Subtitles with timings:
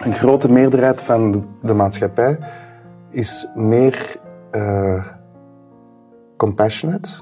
[0.00, 2.38] een grote meerderheid van de maatschappij
[3.10, 4.20] is meer
[4.52, 5.06] uh,
[6.36, 7.20] compassionate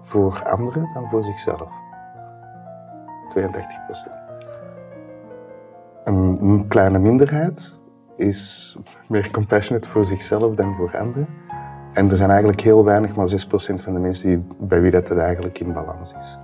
[0.00, 1.70] voor anderen dan voor zichzelf.
[3.28, 4.24] 32 procent.
[6.04, 7.80] Een kleine minderheid
[8.16, 8.76] is
[9.08, 11.28] meer compassionate voor zichzelf dan voor anderen.
[11.92, 13.34] En er zijn eigenlijk heel weinig, maar 6%
[13.82, 16.38] van de mensen die, bij wie dat eigenlijk in balans is.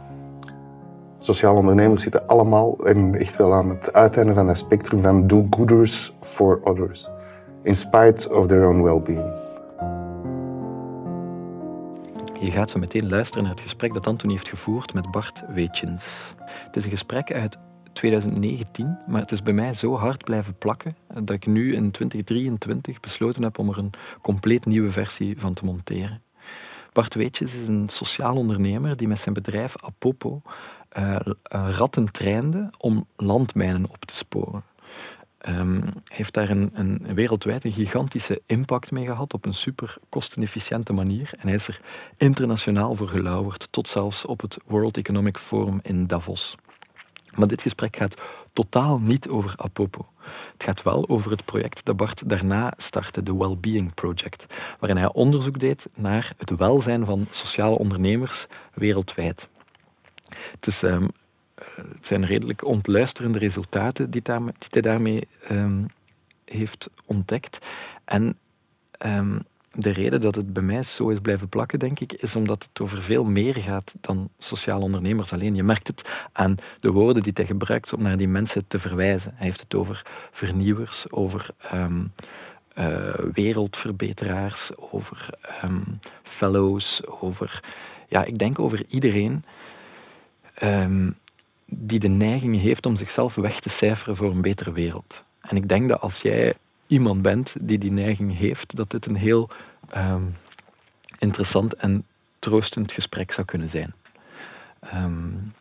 [1.25, 6.13] Sociale ondernemers zitten allemaal en echt wel aan het uiteinde van het spectrum van do-gooders
[6.21, 7.09] for others.
[7.63, 9.33] In spite of their own well-being.
[12.41, 16.35] Je gaat zo meteen luisteren naar het gesprek dat Anthony heeft gevoerd met Bart Weetjens.
[16.47, 17.59] Het is een gesprek uit
[17.93, 23.01] 2019, maar het is bij mij zo hard blijven plakken dat ik nu in 2023
[23.01, 23.93] besloten heb om er een
[24.23, 26.23] compleet nieuwe versie van te monteren.
[26.93, 30.43] Bart Weetjes is een sociaal ondernemer die met zijn bedrijf Apopo
[30.99, 31.17] uh,
[31.51, 34.65] ratten trainde om landmijnen op te sporen.
[35.49, 40.93] Um, heeft daar een, een, wereldwijd een gigantische impact mee gehad op een super kostenefficiënte
[40.93, 41.31] manier.
[41.39, 41.81] En hij is er
[42.17, 46.57] internationaal voor gelauwerd, tot zelfs op het World Economic Forum in Davos.
[47.35, 48.21] Maar dit gesprek gaat
[48.53, 50.07] totaal niet over Apopo.
[50.53, 54.47] Het gaat wel over het project dat Bart daarna startte, de Wellbeing Project,
[54.79, 59.49] waarin hij onderzoek deed naar het welzijn van sociale ondernemers wereldwijd.
[60.53, 61.09] Het, is, um,
[61.75, 65.87] het zijn redelijk ontluisterende resultaten die, die hij daarmee um,
[66.45, 67.67] heeft ontdekt.
[68.05, 68.39] En
[69.07, 69.43] um,
[69.75, 72.81] de reden dat het bij mij zo is blijven plakken, denk ik, is omdat het
[72.81, 75.55] over veel meer gaat dan sociale ondernemers alleen.
[75.55, 79.33] Je merkt het aan de woorden die hij gebruikt om naar die mensen te verwijzen.
[79.37, 81.51] Hij heeft het over vernieuwers, over
[82.79, 85.31] uh, wereldverbeteraars, over
[86.23, 87.63] fellows, over...
[88.09, 89.45] Ja, ik denk over iedereen
[90.65, 91.17] um,
[91.67, 95.23] die de neiging heeft om zichzelf weg te cijferen voor een betere wereld.
[95.41, 96.55] En ik denk dat als jij
[96.87, 99.49] iemand bent die die neiging heeft, dat dit een heel
[99.97, 100.35] um,
[101.19, 102.05] interessant en
[102.39, 103.95] troostend gesprek zou kunnen zijn.
[104.95, 105.53] Um,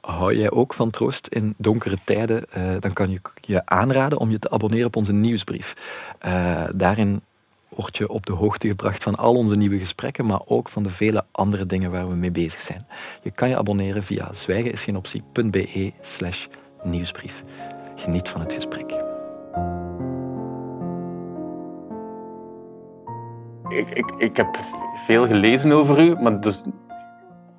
[0.00, 4.30] hou jij ook van troost in donkere tijden, uh, dan kan ik je aanraden om
[4.30, 5.74] je te abonneren op onze nieuwsbrief.
[6.26, 7.20] Uh, daarin
[7.76, 10.90] word je op de hoogte gebracht van al onze nieuwe gesprekken, maar ook van de
[10.90, 12.86] vele andere dingen waar we mee bezig zijn.
[13.22, 16.46] Je kan je abonneren via zwijgenisgeenoptie.be slash
[16.82, 17.42] nieuwsbrief.
[17.96, 19.12] Geniet van het gesprek.
[23.68, 24.58] ik, ik, ik heb
[24.94, 26.64] veel gelezen over u, maar dus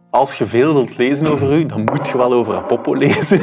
[0.09, 3.41] als je veel wilt lezen over u, dan moet je wel over Apoppo lezen.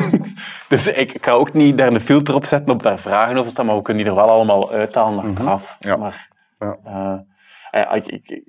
[0.68, 3.50] dus ik, ik, ga ook niet daar een filter op zetten op daar vragen over
[3.50, 5.62] staan, maar we kunnen die er wel allemaal uithalen achteraf.
[5.62, 5.90] Mm -hmm.
[5.90, 5.96] ja.
[5.96, 6.28] Maar
[6.62, 7.24] ja.
[7.74, 8.44] Uh, ik, ik,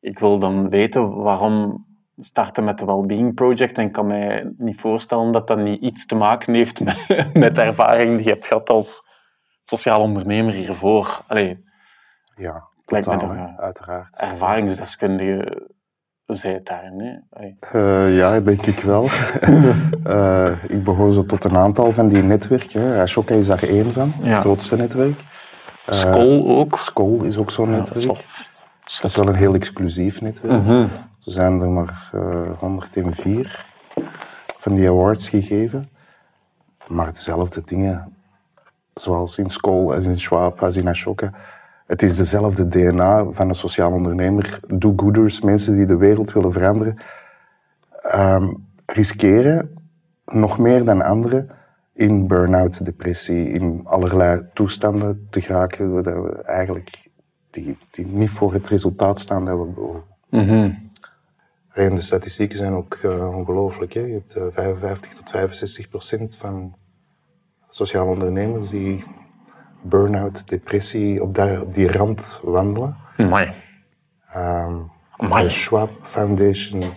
[0.00, 1.86] ik, wil dan weten waarom
[2.16, 6.06] starten met de Wellbeing Project en ik kan mij niet voorstellen dat dat niet iets
[6.06, 9.02] te maken heeft met, met de ervaring die je hebt gehad als
[9.62, 11.20] sociaal ondernemer hiervoor.
[11.26, 11.64] Allee,
[12.34, 14.18] ja, Totaal, me uiteraard.
[14.20, 15.68] Ervaringsdeskundige
[16.26, 17.56] zij daar, nee?
[17.74, 19.08] Uh, ja, denk ik wel.
[20.06, 23.00] uh, ik behoor zo tot een aantal van die netwerken.
[23.00, 25.20] Ashoka is daar één van, het grootste netwerk.
[25.90, 26.78] Uh, Skoll ook.
[26.78, 28.06] Skoll is ook zo'n netwerk.
[28.84, 30.52] Dat is wel een heel exclusief netwerk.
[30.52, 30.88] Mm -hmm.
[31.24, 32.10] Er zijn er maar
[32.58, 33.64] 104
[34.58, 35.88] van die awards gegeven.
[36.86, 38.16] Maar dezelfde dingen,
[38.94, 41.32] zoals in Skoll, als in Schwab, als in Ashoka
[41.88, 44.60] het is dezelfde DNA van een sociaal ondernemer.
[44.66, 46.98] Do-gooders, mensen die de wereld willen veranderen,
[48.14, 49.74] um, riskeren
[50.24, 51.50] nog meer dan anderen
[51.98, 57.10] in burn-out, depressie, in allerlei toestanden te geraken we eigenlijk
[57.50, 60.02] die, die niet voor het resultaat staan dat we behoren.
[60.30, 60.90] Mm -hmm.
[61.72, 63.92] En de statistieken zijn ook uh, ongelooflijk.
[63.92, 66.76] Je hebt uh, 55 tot 65 procent van
[67.68, 69.04] sociale ondernemers die
[69.82, 72.96] burn-out, depressie, op, daar, op die rand wandelen.
[73.16, 73.52] Mooi.
[74.36, 76.92] Um, de Schwab Foundation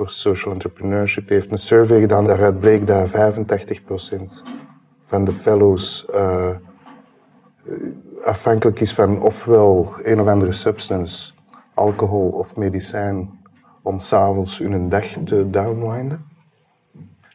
[0.00, 2.26] for Social Entrepreneurship heeft een survey gedaan.
[2.26, 3.12] Daaruit bleek dat 85%
[5.04, 6.56] van de fellows uh,
[8.22, 11.32] afhankelijk is van ofwel een of andere substance,
[11.74, 13.40] alcohol of medicijn,
[13.82, 16.24] om s'avonds hun dag te downwinden.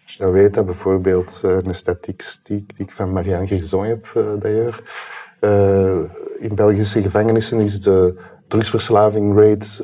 [0.04, 4.08] Als je dan weet dat bijvoorbeeld uh, een statistiek die ik van Marianne Gerson heb,
[5.42, 6.00] uh,
[6.38, 8.16] in Belgische gevangenissen is de
[8.48, 9.84] drugsverslaving rate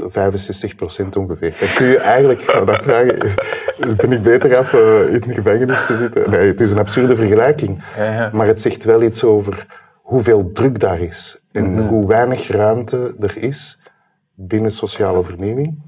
[1.05, 1.55] 65% ongeveer.
[1.59, 3.35] Dan kun je eigenlijk gaan afvragen,
[3.95, 6.29] ben ik beter af in de gevangenis te zitten?
[6.29, 7.83] Nee, het is een absurde vergelijking.
[8.31, 9.67] Maar het zegt wel iets over
[10.01, 11.87] hoeveel druk daar is en mm -hmm.
[11.87, 13.79] hoe weinig ruimte er is
[14.35, 15.81] binnen sociale vernieuwing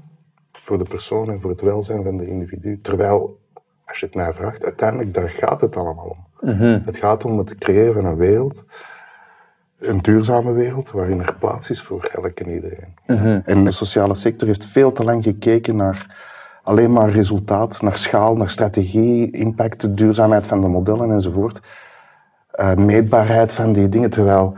[0.52, 2.80] voor de persoon en voor het welzijn van de individu.
[2.82, 3.38] Terwijl
[3.84, 6.48] als je het mij vraagt, uiteindelijk daar gaat het allemaal om.
[6.50, 6.82] Mm -hmm.
[6.84, 8.64] Het gaat om het creëren van een wereld
[9.86, 12.94] een duurzame wereld waarin er plaats is voor elk en iedereen.
[13.44, 16.16] En de sociale sector heeft veel te lang gekeken naar
[16.62, 21.60] alleen maar resultaat, naar schaal, naar strategie, impact, duurzaamheid van de modellen enzovoort.
[22.54, 24.56] Uh, meetbaarheid van die dingen, terwijl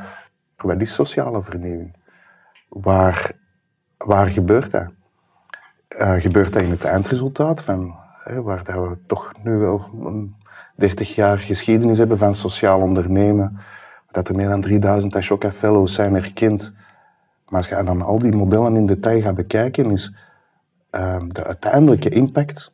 [0.56, 1.96] wat is sociale vernieuwing?
[2.68, 3.32] Waar,
[3.96, 4.88] waar gebeurt dat?
[6.00, 7.94] Uh, gebeurt dat in het eindresultaat van,
[8.24, 9.84] hè, waar dat we toch nu wel
[10.76, 13.58] 30 jaar geschiedenis hebben van sociaal ondernemen,
[14.10, 16.72] dat er meer dan 3000 Ashoka Fellows zijn erkend.
[17.48, 20.14] Maar als je dan al die modellen in detail gaat bekijken, is
[20.90, 22.72] uh, de uiteindelijke impact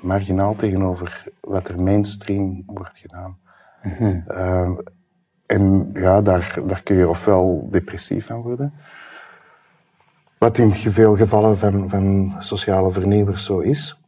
[0.00, 3.38] marginaal tegenover wat er mainstream wordt gedaan.
[3.82, 4.70] Mm uh,
[5.46, 8.72] en ja, daar, daar kun je ofwel depressief van worden,
[10.38, 14.01] wat in veel gevallen van, van sociale vernieuwers zo is.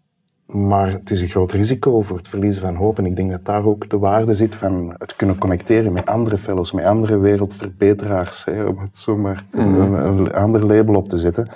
[0.46, 2.98] Maar het is een groot risico voor het verliezen van hoop.
[2.98, 6.38] En ik denk dat daar ook de waarde zit van het kunnen connecteren met andere
[6.38, 8.44] fellows, met andere wereldverbeteraars.
[8.44, 11.48] Hè, om het zomaar mm een, ander label op te zetten.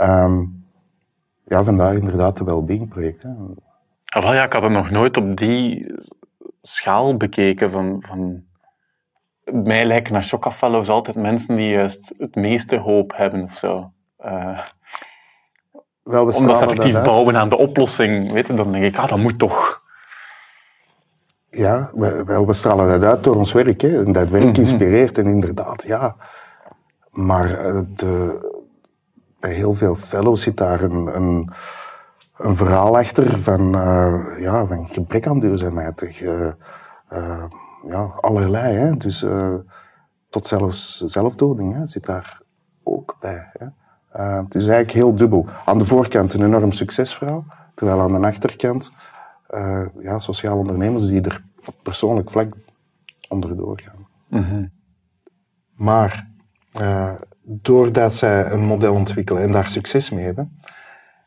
[0.00, 0.64] Um,
[1.44, 3.56] ja, vandaar inderdaad de Wellbeing projecten.
[4.04, 5.94] Ah, wel, ja, ik had het nog nooit op die
[6.62, 7.70] schaal bekeken.
[7.70, 8.44] Van, van...
[9.44, 13.92] Mij lijken naar Shocka Fellows altijd mensen die juist het meeste hoop hebben of zo.
[14.24, 14.58] Uh,
[16.06, 19.08] wel, we Omdat ze effectief bouwen aan de oplossing, weet je, dan denk ik, ah,
[19.08, 19.82] dat moet toch.
[21.50, 23.80] Ja, we, wel, we stralen dat uit door ons werk.
[23.80, 24.04] Hè.
[24.04, 24.60] En dat werk mhm.
[24.60, 26.16] inspireert en inderdaad, ja.
[27.10, 28.40] Maar eh, de,
[29.40, 31.50] bij heel veel fellows zit daar een, een,
[32.36, 36.20] een verhaal achter van, uh, ja, van gebrek aan duurzaamheid.
[36.22, 36.52] Uh,
[37.86, 38.74] ja, allerlei.
[38.74, 38.96] Hè.
[38.96, 39.24] Dus
[40.28, 42.40] tot zelfs zelfdoding hè, zit daar
[42.82, 43.50] ook bij.
[43.52, 43.66] Hè.
[44.16, 45.46] Uh, het is eigenlijk heel dubbel.
[45.64, 48.92] Aan de voorkant een enorm succesverhaal, terwijl aan de achterkant
[49.50, 51.44] uh, ja, sociale ondernemers die er
[51.82, 52.52] persoonlijk vlak
[53.28, 54.06] onderdoor gaan.
[54.28, 54.70] Mm
[55.74, 56.30] Maar
[56.80, 60.58] uh, doordat zij een model ontwikkelen en daar succes mee hebben,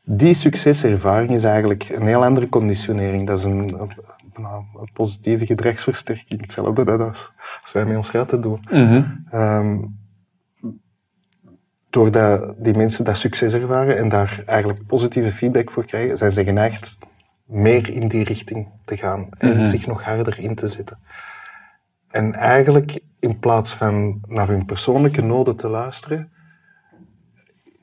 [0.04, 3.28] die succeservaring is eigenlijk een heel andere conditionering.
[3.28, 3.92] Dat is een, een,
[4.34, 7.32] een positieve gedragsversterking, hetzelfde als,
[7.62, 8.64] als wij met ons te doen.
[8.72, 9.99] Mm um,
[11.90, 16.44] doordat die mensen dat succes ervaren en daar eigenlijk positieve feedback voor krijgen, zijn ze
[16.44, 16.98] geneigd
[17.46, 19.66] meer in die richting te gaan en mhm.
[19.66, 21.00] zich nog harder in te zetten.
[22.10, 26.32] En eigenlijk, in plaats van naar hun persoonlijke noden te luisteren,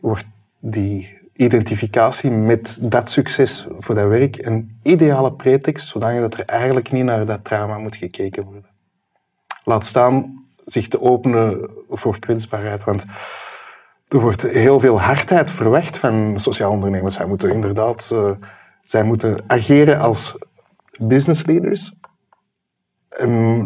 [0.01, 0.27] wordt
[0.61, 7.05] die identificatie met dat succes voor dat werk een ideale pretext, zodat er eigenlijk niet
[7.05, 8.67] naar dat trauma moet gekeken worden.
[9.65, 13.05] Laat staan zich te openen voor kwetsbaarheid, want
[14.09, 17.15] er wordt heel veel hardheid verwacht van sociaal ondernemers.
[17.15, 18.31] Zij moeten inderdaad uh,
[18.87, 20.39] zij moeten ageren als
[20.99, 21.95] business leaders.
[23.09, 23.63] En,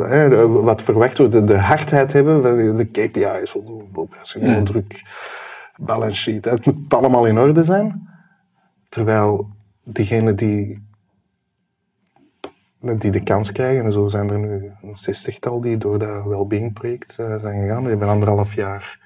[0.62, 2.42] wat verwacht wordt, de, hardheid hebben,
[2.76, 4.64] de KPI's, de operationele mm.
[4.64, 5.02] druk,
[5.76, 6.44] balance sheet.
[6.44, 8.08] Het moet allemaal in orde zijn.
[8.88, 9.48] Terwijl
[9.84, 10.88] diegenen die,
[12.80, 16.72] die de kans krijgen, en zo zijn er nu een zestigtal die door dat Wellbeing
[16.72, 18.98] project uh, zijn gegaan, die hebben anderhalf jaar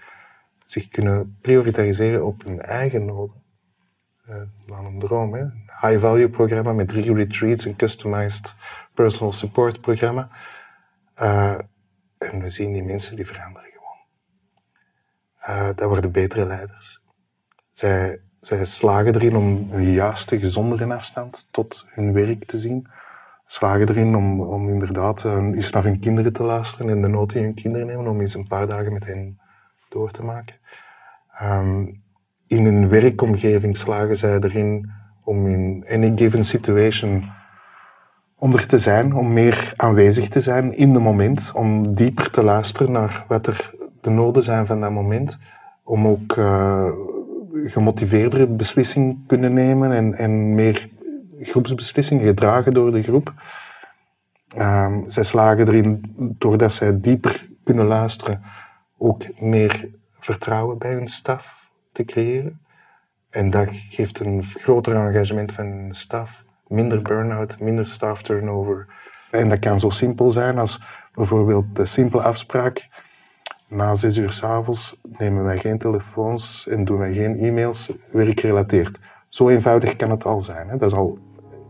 [0.75, 3.43] zich kunnen prioriteren op hun eigen noden.
[4.29, 4.37] Uh,
[4.67, 5.45] een droom, hè?
[5.81, 8.57] High-value programma met drie retreats, een customized
[8.95, 10.29] personal support programma.
[11.23, 11.55] Uh,
[12.19, 14.01] en we zien die mensen die veranderen gewoon.
[15.49, 17.03] Uh, dat worden betere leiders.
[17.73, 18.21] Zij,
[18.63, 22.87] slagen erin om een juiste, gezondere afstand tot hun werk te zien.
[23.47, 27.55] Slagen erin om, inderdaad eens naar hun kinderen te luisteren en de nood die hun
[27.55, 29.39] kinderen nemen, om eens een paar dagen met hen
[29.95, 30.57] door te maken.
[31.43, 32.03] Um,
[32.47, 34.91] in een werkomgeving slagen zij erin
[35.25, 37.25] om in any given situation
[38.39, 42.93] onder te zijn, om meer aanwezig te zijn in het moment, om dieper te luisteren
[42.93, 45.39] naar wat er de noden zijn van dat moment,
[45.85, 46.91] om ook uh,
[47.65, 50.89] gemotiveerdere beslissingen kunnen nemen en, en meer
[51.39, 53.33] groepsbeslissingen gedragen door de groep.
[54.59, 58.43] Um, zij slagen erin, doordat zij dieper kunnen luisteren,
[59.05, 62.61] ook meer vertrouwen bij hun staf te creëren.
[63.31, 68.87] En dat geeft een groter engagement van staf, minder burn-out, minder staff turnover.
[69.31, 70.81] En dat kan zo simpel zijn als
[71.13, 72.89] bijvoorbeeld de simpele afspraak.
[73.69, 78.99] Na zes uur s'avonds nemen wij geen telefoons en doen wij geen e-mails werkgerelateerd.
[79.29, 80.69] Zo eenvoudig kan het al zijn.
[80.69, 80.77] Hè?
[80.77, 81.19] Dat is al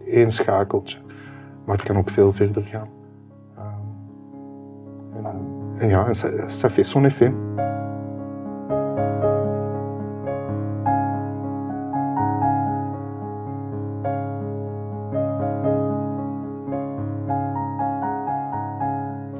[0.06, 0.98] één schakeltje.
[1.66, 2.88] Maar het kan ook veel verder gaan.
[3.56, 7.04] Ehm, en ja, ça, ça fait son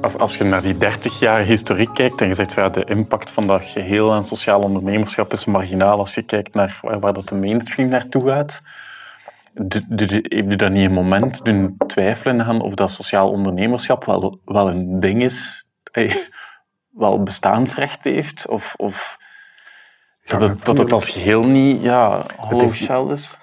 [0.05, 3.29] als, als je naar die 30 jaar historiek kijkt en je zegt ja, de impact
[3.29, 7.35] van dat geheel aan sociaal ondernemerschap is marginaal als je kijkt naar waar, dat de
[7.35, 8.61] mainstream naartoe gaat.
[9.53, 14.69] Heb je dan niet een moment doen twijfelen aan of dat sociaal ondernemerschap wel, wel
[14.69, 15.64] een ding is,
[16.91, 18.47] wel bestaansrecht heeft?
[18.47, 19.17] Of, of
[20.25, 20.91] dat, het, dat het natuurlijk.
[20.91, 23.37] als geheel niet ja, hollow shell is?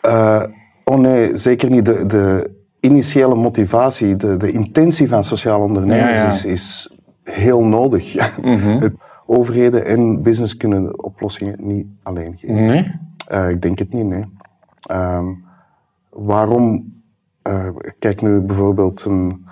[0.00, 0.44] Eh,
[0.84, 1.84] oh nee, zeker niet.
[1.84, 6.32] De, de initiële motivatie, de, de intentie van sociaal ondernemers Ja, ja.
[6.32, 6.90] Is, is
[7.22, 8.12] heel nodig.
[8.80, 8.94] Het-
[9.30, 12.66] overheden en business kunnen oplossingen niet alleen geven.
[12.66, 12.92] Nee?
[13.26, 14.24] Eh, ik denk het niet, nee.
[14.86, 15.26] Ehm,
[16.10, 16.96] waarom?
[17.42, 17.68] eh,
[17.98, 19.47] kijk nu bijvoorbeeld een,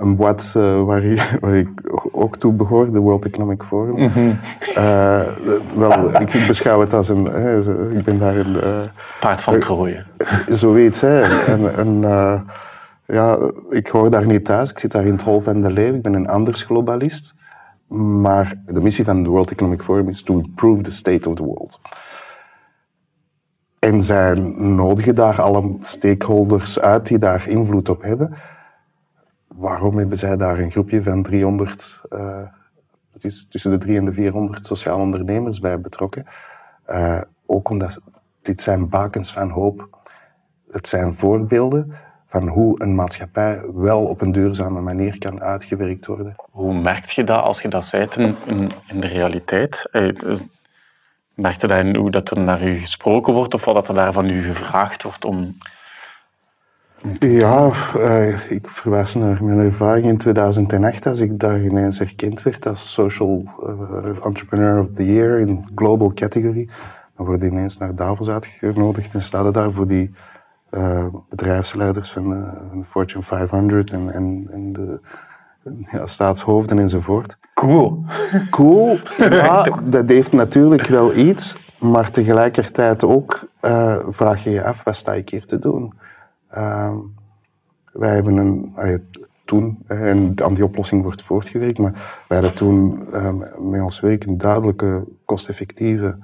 [0.00, 1.68] een boîte eh, waar, ik, waar ik
[2.12, 4.10] ook toe behoor, de World Economic Forum.
[4.74, 5.22] Eh,
[5.76, 7.26] wel, ik, beschouw het als een...
[7.32, 8.60] eh, ik ben daar een...
[8.60, 8.78] eh,
[9.20, 10.04] Paard van Troje.
[10.46, 11.20] zoiets, hè.
[11.46, 12.00] En, en,
[13.06, 13.38] ja,
[13.68, 14.70] ik hoor daar niet thuis.
[14.70, 15.94] Ik zit daar in het hol van de leeuw.
[15.94, 17.34] Ik ben een anders globalist.
[18.22, 21.44] Maar de missie van de World Economic Forum is to improve the state of the
[21.44, 21.80] world.
[23.78, 28.34] En zij nodigen daar alle stakeholders uit die daar invloed op hebben.
[29.60, 32.42] Waarom hebben zij daar een groepje van 300, eh,
[33.12, 36.26] het is tussen de 300 en de 400 sociaal ondernemers bij betrokken?
[36.84, 38.00] Eh, ook omdat
[38.42, 39.98] dit zijn bakens van hoop.
[40.70, 41.92] Het zijn voorbeelden
[42.26, 46.34] van hoe een maatschappij wel op een duurzame manier kan uitgewerkt worden.
[46.50, 48.36] Hoe merk je dat als je dat zei in,
[48.86, 49.88] in, de realiteit?
[49.92, 50.46] Eh, het is-
[51.34, 53.94] Merk je dat in hoe dat er naar u gesproken wordt of wat dat er
[53.94, 55.56] daar van u gevraagd wordt om...
[57.18, 62.66] Ja, eh, ik verwijs naar mijn ervaring in 2008 als ik daar ineens erkend werd
[62.66, 66.68] als Social eh, Entrepreneur of the Year in Global Category.
[67.16, 70.10] Dan word je ineens naar Davos uitgenodigd en sta je daar voor die
[70.70, 75.00] eh, bedrijfsleiders van de, van de Fortune 500 en, en, en de
[75.90, 77.36] ja, staatshoofden enzovoort.
[77.54, 78.04] Cool.
[78.50, 83.48] Cool, ja, dat heeft natuurlijk wel iets, maar tegelijkertijd ook
[84.08, 85.99] vraag je je af, wat sta ik hier te doen?
[86.50, 86.96] Ehm,
[87.92, 88.98] wij hebben een, allee,
[89.44, 93.38] toen, en aan die oplossing wordt voortgewerkt, maar wij hadden toen ehm,
[93.70, 96.18] met ons werk een duidelijke, kosteffectieve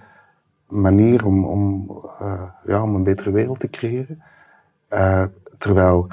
[0.68, 4.22] manier om, om, eh, ja, om een betere wereld te creëren.
[4.88, 5.24] Eh,
[5.58, 6.08] terwijl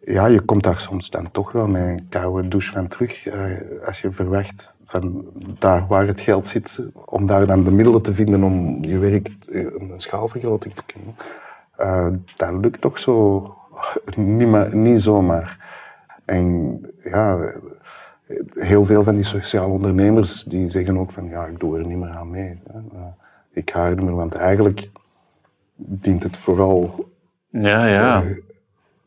[0.00, 3.26] ja, je komt daar soms dan toch wel met een koude douche van terug.
[3.26, 5.24] eh, als je verwacht van
[5.58, 9.30] daar waar het geld zit, om daar dan de middelen te vinden om je werk
[9.46, 11.14] een schaalvergroting te kunnen.
[11.80, 13.44] Eh, dat lukt toch zo
[14.14, 15.58] niet, maar, niet zomaar.
[16.24, 17.50] En ja,
[18.50, 21.98] heel veel van die sociale ondernemers die zeggen ook van ja, ik doe er niet
[21.98, 22.60] meer aan mee.
[22.66, 23.00] Eh,
[23.52, 24.90] ik ga er niet meer, want eigenlijk
[25.74, 27.08] dient het vooral
[27.48, 28.24] Ja, ja.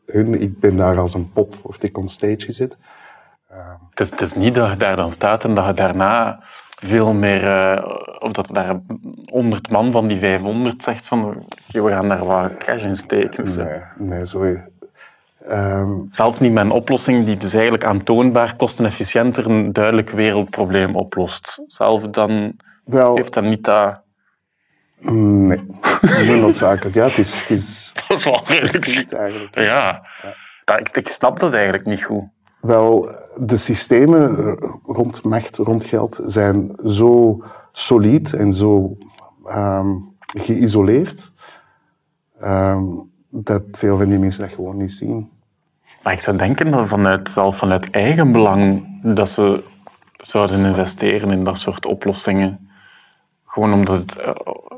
[0.06, 0.40] hun.
[0.40, 2.78] Ik ben daar als een pop, word ik on stage gezet.
[3.90, 6.42] Het is, het is niet dat je daar dan staat en dat je daarna
[6.84, 7.46] veel meer...
[7.46, 7.84] eh,
[8.18, 8.80] of dat daar
[9.26, 11.24] 100 man van die 500 zegt van
[11.68, 13.44] "Oké, we gaan daar wat cash in steken.
[13.44, 14.64] Dus, eh, Nee, nee sorry.
[15.40, 21.62] Ehm, Zelfs niet met een oplossing die dus eigenlijk aantoonbaar kostenefficiënter een duidelijk wereldprobleem oplost.
[21.66, 24.00] Zelf dan wel, heeft dat niet dat...
[25.00, 25.58] nee.
[26.28, 26.94] Niet noodzakelijk.
[26.94, 29.12] Ja, het is, het is Dat is wel redelijk...
[29.12, 29.58] eigenlijk.
[29.58, 30.06] Ja.
[30.64, 32.24] Dat, ik, ik snap dat eigenlijk niet goed.
[32.64, 34.54] Wel, de systemen
[34.86, 37.42] rond macht, rond geld zijn zo
[37.72, 38.96] solide en zo
[39.44, 39.88] ehm,
[40.36, 41.32] geïsoleerd
[42.38, 42.84] ehm,
[43.28, 45.30] dat veel van die mensen dat gewoon niet zien.
[46.02, 49.64] Maar ik zou denken dat vanuit, zelf vanuit eigen belang dat ze
[50.16, 52.70] zouden investeren in dat soort oplossingen.
[53.44, 54.30] Gewoon omdat het, eh,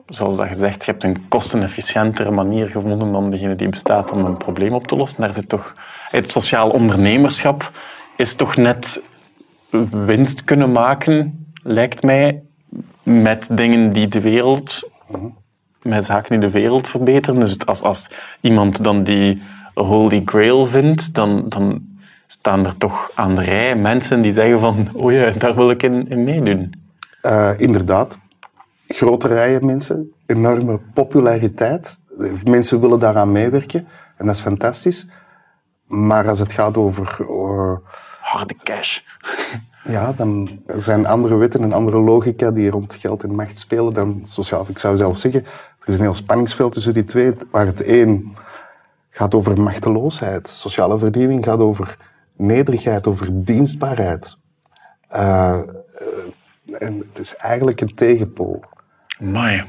[0.07, 4.37] zoals dat gezegd, je hebt een kostenefficiëntere manier gevonden dan degene die bestaat om een
[4.37, 5.21] probleem op te lossen.
[5.21, 5.73] Daar zit toch,
[6.11, 7.71] het sociaal ondernemerschap
[8.17, 9.03] is toch net
[9.91, 12.43] winst kunnen maken, lijkt mij,
[13.03, 14.91] met dingen die de wereld
[15.87, 17.41] met zaken die de wereld verbeteren.
[17.41, 18.11] Dus als, als
[18.41, 19.43] iemand dan die
[19.75, 21.83] Holy Grail vindt, dan, dan
[22.27, 25.83] staan er toch aan de rij mensen die zeggen van oh ja, daar wil ik
[25.83, 26.85] in, in meedoen.
[27.21, 28.19] Eh, inderdaad,
[28.87, 32.01] grote rijen mensen, enorme populariteit.
[32.45, 35.07] Mensen willen daaraan meewerken en dat is fantastisch.
[35.87, 37.81] Maar als het gaat over, over
[38.21, 38.99] Harde cash.
[39.85, 44.23] Ja, dan zijn andere wetten en andere logica die rond geld en macht spelen dan
[44.25, 44.67] sociaal.
[44.69, 45.45] Ik zou zelf zeggen,
[45.81, 48.37] er is een heel spanningsveld tussen die twee, waar het een
[49.11, 50.49] gaat over machteloosheid.
[50.49, 51.97] Sociale vernieuwing gaat over
[52.37, 54.37] nederigheid, over dienstbaarheid.
[55.09, 55.63] Eh, eh,
[56.79, 58.65] en het is eigenlijk een tegenpool.
[59.21, 59.63] Amai.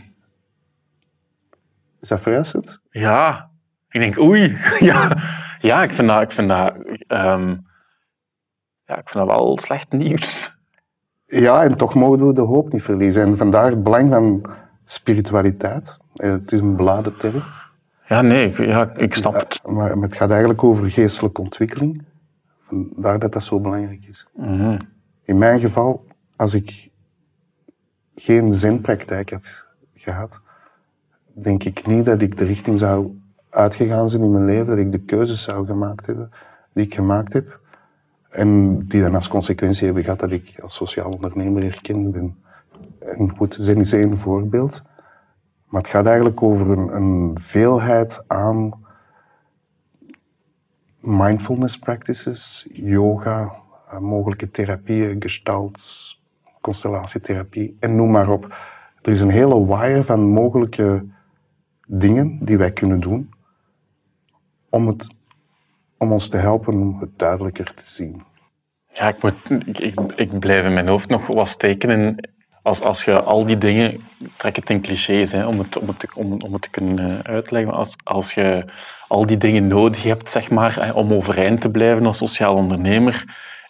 [1.99, 2.79] Is dat verrassend?
[2.89, 3.49] Ja,
[3.89, 4.57] ik denk oei.
[4.79, 5.17] ja,
[5.59, 6.21] ja ik vind dat...
[6.21, 6.75] Ik vind dat
[7.07, 7.55] ehm,
[8.85, 10.55] ja, ik vind dat wel slecht nieuws.
[11.25, 13.21] Ja, en toch mogen we de hoop niet verliezen.
[13.21, 14.45] En vandaar het belang van
[14.85, 15.97] spiritualiteit.
[16.15, 17.43] Eh, Het is een beladen term.
[18.07, 19.61] Ja, nee, ik- ja, ik snap het.
[19.67, 22.05] Maar het gaat eigenlijk over geestelijke ontwikkeling.
[22.61, 24.27] Vandaar dat dat zo belangrijk is.
[25.23, 26.89] In mijn geval, als ik
[28.19, 30.41] geen zenpraktijk had gehad,
[31.33, 33.19] denk ik niet dat ik de richting zou
[33.49, 36.31] uitgegaan zijn in mijn leven, dat ik de keuzes zou gemaakt hebben
[36.73, 37.59] die ik gemaakt heb.
[38.29, 42.37] En die dan als consequentie hebben gehad dat ik als sociaal ondernemer erkend ben.
[42.99, 44.81] En goed, zen is één voorbeeld.
[45.65, 48.85] Maar het gaat eigenlijk over een, een veelheid aan
[50.99, 53.53] mindfulness practices, yoga,
[53.89, 55.81] eh, mogelijke therapieën, gestalt,
[56.67, 58.55] constellatietherapie en noem maar op.
[59.01, 61.05] Er is een hele wire van mogelijke
[61.87, 63.29] dingen die wij kunnen doen
[64.69, 65.07] om, het,
[65.97, 68.23] om ons te helpen om het duidelijker te zien.
[68.93, 69.33] Ja, ik, moet,
[69.79, 72.19] ik, ik, blijf in mijn hoofd nog wat steken in
[72.61, 74.01] als, als je al die dingen,
[74.37, 77.33] trek het in clichés hè, om, het, om, het, om, om het te kunnen eh,
[77.33, 78.65] uitleggen, als, als je
[79.07, 83.23] al die dingen nodig hebt zeg maar, om overeind te blijven als sociaal ondernemer,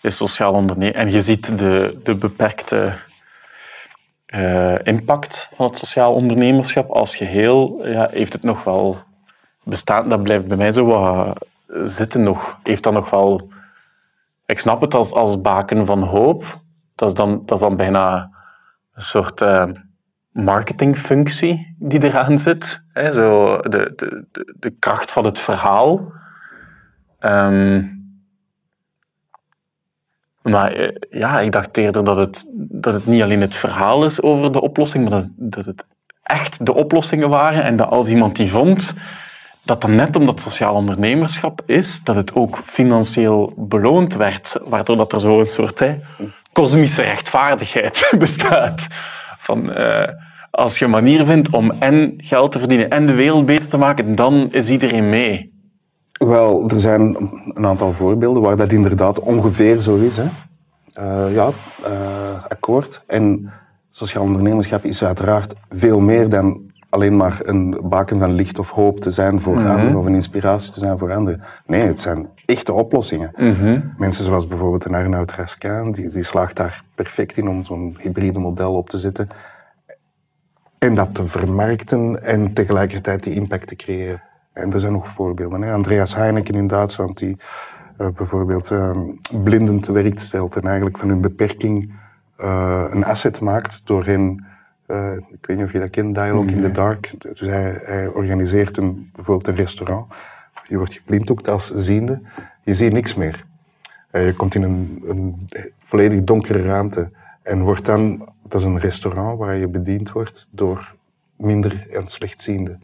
[0.10, 2.94] sociaal ondernemer en je ziet de, de beperkte
[4.26, 8.98] eh, impact van het sociaal ondernemerschap als geheel, ja, heeft het nog wel
[9.64, 10.10] bestaan.
[10.10, 11.46] Dat blijft bij mij zo wat
[11.84, 12.60] zitten nog.
[12.64, 13.50] Heeft dat nog wel
[14.48, 16.60] ik snap het als, als baken van hoop.
[16.96, 18.32] Dat is dan, dat is dan bijna
[18.94, 19.66] een soort eh,
[20.32, 22.84] marketingfunctie die eraan zit.
[22.94, 23.12] Hè?
[23.12, 24.26] Zo de, de,
[24.60, 26.12] de, kracht van het verhaal.
[27.20, 27.84] Ehm,
[30.50, 34.22] maar eh, ja, ik dacht eerder dat het, dat het niet alleen het verhaal is
[34.22, 35.86] over de oplossing, maar dat, dat het
[36.24, 37.64] echt de oplossingen waren.
[37.64, 38.94] En dat als iemand die vond,
[39.64, 45.14] dat dan net omdat sociaal ondernemerschap is, dat het ook financieel beloond werd, waardoor dat
[45.14, 45.96] er zo een soort hè,
[46.52, 48.88] kosmische rechtvaardigheid bestaat.
[49.38, 50.14] Van, eh,
[50.52, 53.78] als je een manier vindt om en geld te verdienen en de wereld beter te
[53.78, 55.57] maken, dan is iedereen mee.
[56.18, 57.16] Wel, er zijn
[57.54, 60.18] een aantal voorbeelden waar dat inderdaad ongeveer zo is.
[60.18, 60.26] Hè.
[60.94, 61.50] Eh, ja,
[61.84, 63.04] eh, akkoord.
[63.08, 63.52] En
[63.90, 69.00] sociaal ondernemerschap is uiteraard veel meer dan alleen maar een baken van licht of hoop
[69.00, 71.42] te zijn voor anderen of een inspiratie te zijn voor anderen.
[71.66, 73.32] Nee, het zijn echte oplossingen.
[73.98, 78.40] Mensen zoals bijvoorbeeld een Arnoud Raskin, die, die slaagt daar perfect in om zo'n hybride
[78.40, 79.30] model op te zetten
[80.78, 84.22] en dat te vermarkten en tegelijkertijd die impact te creëren.
[84.58, 85.62] En er zijn nog voorbeelden.
[85.62, 85.74] Hè.
[85.74, 87.38] Andreas Heineken in Duitsland, die
[87.98, 89.00] eh, bijvoorbeeld eh,
[89.44, 91.94] blinden te werk stelt en eigenlijk van hun beperking
[92.38, 94.46] eh, een asset maakt door hen,
[94.86, 97.14] eh, ik weet niet of je dat kent, Dialogue in the Dark.
[97.18, 100.14] Dus hij, hij organiseert een, bijvoorbeeld een restaurant.
[100.68, 102.22] Je wordt geblinddoekt als ziende,
[102.64, 103.46] je ziet niks meer.
[104.12, 107.12] Je komt in een, een volledig donkere ruimte
[107.44, 110.96] en wordt dan, dat is een restaurant waar je bediend wordt door
[111.36, 112.82] minder en slechtzienden.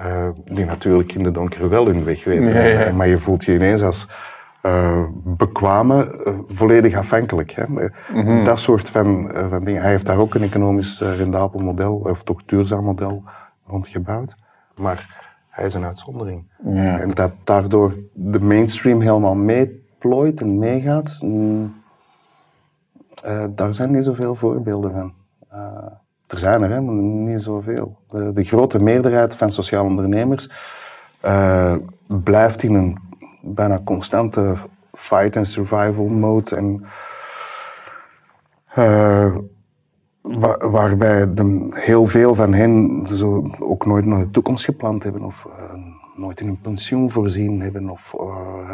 [0.00, 2.62] Eh, die natuurlijk in de donkere wel hun weg weten.
[2.62, 2.92] Ja.
[2.92, 4.08] Maar je voelt je ineens als
[4.60, 7.50] eh, bekwame, eh, volledig afhankelijk.
[7.50, 7.64] Hè?
[7.64, 9.82] Eh, Dat soort van, van dingen.
[9.82, 13.22] Hij heeft daar ook een economisch rendabel model, of toch duurzaam model
[13.66, 14.36] rond gebouwd.
[14.76, 16.50] Maar hij is een uitzondering.
[16.64, 16.98] Ja.
[16.98, 21.74] En dat daardoor de mainstream helemaal meeplooit en meegaat, mm,
[23.50, 25.14] daar zijn niet zoveel voorbeelden van.
[26.30, 27.98] Er zijn er, hè, maar niet zoveel.
[28.08, 30.50] De, de grote meerderheid van sociaal ondernemers
[31.20, 31.74] eh,
[32.06, 32.98] blijft in een
[33.42, 34.54] bijna constante
[34.92, 36.56] fight and survival mode.
[36.56, 36.84] En,
[38.66, 39.34] eh,
[40.20, 45.22] wa- waarbij de, heel veel van hen zo ook nooit naar de toekomst gepland hebben
[45.22, 45.74] of eh,
[46.16, 47.88] nooit in hun pensioen voorzien hebben.
[47.90, 48.14] Of,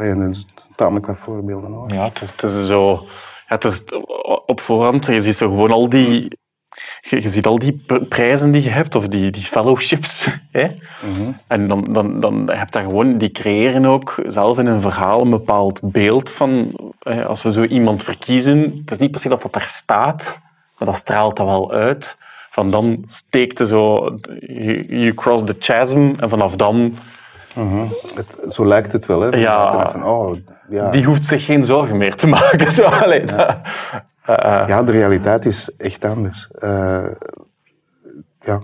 [0.00, 0.34] zijn
[0.74, 1.92] tamelijk wat voorbeelden hoor.
[1.92, 2.98] Ja, het is, het is zo...
[3.46, 3.82] Het is
[4.46, 6.38] op voorhand, je ziet zo gewoon al die...
[7.00, 10.26] Je, je ziet al die prijzen die je hebt, of die, die fellowships.
[10.52, 10.66] Hè?
[11.46, 13.18] En dan, dan, dan heb je gewoon...
[13.18, 16.72] Die creëren ook zelf in een verhaal een bepaald beeld van...
[17.00, 20.38] hè, Als we zo iemand verkiezen, het is niet per se dat dat daar staat,
[20.78, 22.16] maar dat straalt dat wel uit.
[22.50, 24.16] Van dan steekt er zo...
[24.40, 26.96] You, you cross the chasm, en vanaf dan...
[28.14, 29.28] Het, zo lijkt het wel, hè?
[29.38, 29.90] Ja.
[29.90, 30.36] Van, oh,
[30.70, 30.90] ja.
[30.90, 32.72] Die hoeft zich geen zorgen meer te maken.
[32.72, 33.56] Zo, allee, dat-
[34.66, 36.48] ja, de realiteit is echt anders.
[36.50, 37.04] Eh,
[38.40, 38.60] ja,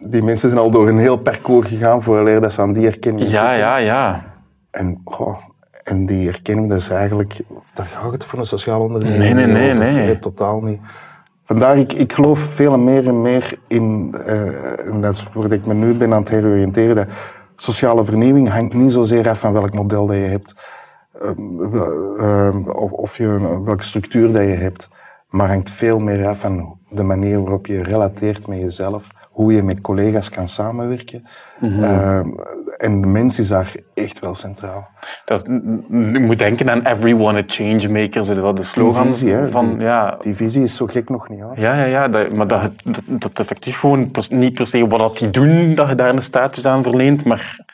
[0.00, 3.30] die mensen zijn al door een heel parcours gegaan voordat dat ze aan die erkenning
[3.30, 4.24] ja, ja, ja.
[4.70, 5.36] En, goh,
[5.82, 7.40] en die erkenning, dat is eigenlijk...
[7.74, 10.18] Daar gaat het voor een sociaal ondernemer Nee, nee, nee, nee.
[10.18, 10.80] totaal niet.
[11.44, 14.14] Vandaar, ik, ik geloof veel meer en meer in...
[14.24, 17.08] eh, en dat is waar ik me nu ben aan het heroriënteren, dat
[17.56, 20.54] sociale vernieuwing hangt niet zozeer af van welk model dat je hebt.
[21.20, 24.88] Uh, of, of je, welke structuur dat je hebt,
[25.28, 29.62] maar hangt veel meer af van de manier waarop je relateert met jezelf, hoe je
[29.62, 31.24] met collega's kan samenwerken.
[31.62, 32.18] Uh,
[32.76, 34.88] en de mens is daar echt wel centraal.
[35.24, 35.46] Dat is,
[35.88, 39.68] je moet denken aan everyone a change zo wat de slogan die visie, hè, van...
[39.68, 41.60] die, ja, die visie is zo gek nog niet hoor.
[41.60, 45.18] ja, ja, ja dat, maar dat, dat, dat effectief gewoon niet per se wat dat
[45.18, 47.64] die doen, dat je daar een status aan verleent, maar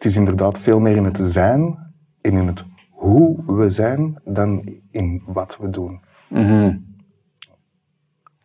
[0.00, 1.78] Het is inderdaad veel meer in het zijn
[2.20, 6.00] en in het hoe we zijn dan in wat we doen.
[6.28, 6.78] ja,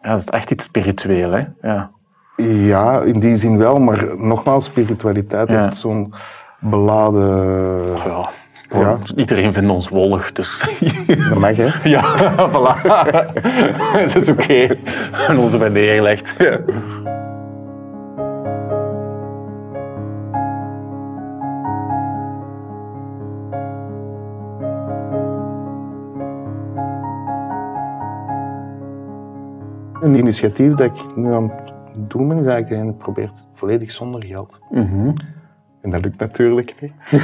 [0.02, 1.32] dat is echt iets spiritueel.
[1.32, 1.44] Hè?
[1.62, 1.92] Ja.
[2.36, 5.62] Ja, in die zin wel, maar nogmaals, spiritualiteit Ja.
[5.64, 6.14] heeft zo'n
[6.60, 7.86] beladen...
[7.96, 8.30] Ja,
[8.70, 8.98] Ja.
[9.16, 10.78] Iedereen vindt ons wollig, dus...
[11.30, 11.70] Dat mag, hè?
[11.90, 12.04] ja,
[12.50, 12.82] voilà.
[14.14, 14.78] dat is oké.
[15.28, 16.34] En ons erbij neergelegd.
[30.06, 31.52] Een initiatief dat ik nu aan
[31.92, 34.60] het doen ben, is eigenlijk dat je het probeert volledig zonder geld.
[35.82, 36.92] En dat lukt natuurlijk niet.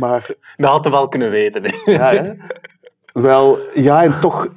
[0.00, 1.62] maar Dat had je wel kunnen weten.
[1.64, 1.92] Hè.
[1.92, 2.32] ja, hè?
[3.12, 4.48] wel, ja, en toch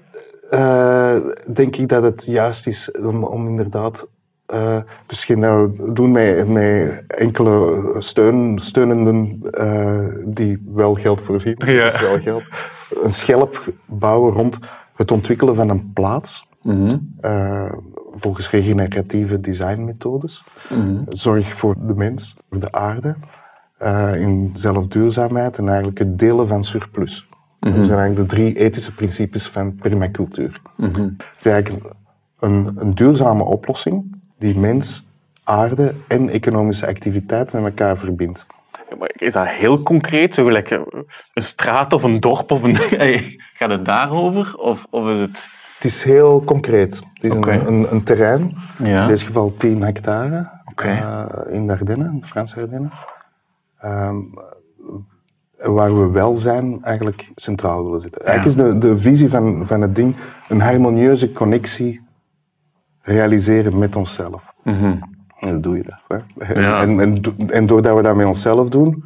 [0.50, 1.18] eh,
[1.54, 4.08] denk ik dat het juist is om, om inderdaad.
[4.46, 11.22] eh dus geen dat we doen met, met enkele steun, steunenden eh, die wel geld
[11.22, 11.56] voorzien.
[11.66, 11.84] Ja.
[11.84, 12.44] Dus wel geld.
[13.04, 14.60] Een schelp bouwen rond
[15.02, 16.50] het ontwikkelen van een plaats.
[17.22, 17.72] eh,
[18.14, 20.44] volgens regeneratieve designmethodes.
[21.10, 23.16] Zorg voor de mens, voor de aarde.
[23.78, 27.30] eh, in zelfduurzaamheid en eigenlijk het delen van surplus.
[27.60, 30.62] Dat zijn eigenlijk de drie ethische principes van permacultuur.
[31.18, 31.94] Het is eigenlijk
[32.40, 35.06] een, een duurzame oplossing die mens,
[35.44, 38.46] aarde en economische activiteit met elkaar verbindt.
[39.14, 40.34] Is dat heel concreet?
[40.34, 42.52] Zo gelijk een straat of een dorp?
[42.52, 42.76] Of een...
[43.58, 44.56] Gaat het daarover?
[44.58, 45.48] Of, of is het...
[45.76, 47.02] Het is heel concreet.
[47.14, 49.02] Het is een, een, een terrein, Ja.
[49.02, 52.92] in dit geval 10 hectare, eh, in de Ardennen, de Franse Ardennen.
[53.80, 54.18] Ehm,
[55.58, 58.26] waar we welzijn eigenlijk centraal willen zitten.
[58.26, 60.16] Eigenlijk is de, de visie van, van het ding
[60.50, 62.02] een harmonieuze connectie
[63.02, 64.54] realiseren met onszelf.
[65.42, 66.26] En dat doe je dat.
[66.38, 66.62] Hè?
[66.62, 66.82] Ja.
[66.82, 69.04] En, en, en doordat we dat met onszelf doen,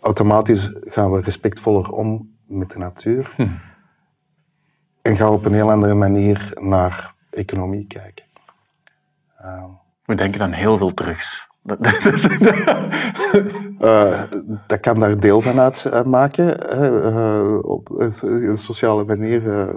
[0.00, 3.34] automatisch gaan we respectvoller om met de natuur.
[5.02, 8.24] En gaan we op een heel andere manier naar economie kijken.
[10.04, 11.48] We denken aan heel veel drugs.
[11.64, 11.78] Dat
[13.78, 14.22] Eh,
[14.66, 16.46] dat kan daar deel van uitmaken.
[16.46, 17.90] hè, eh, op
[18.24, 19.74] een sociale manier eh,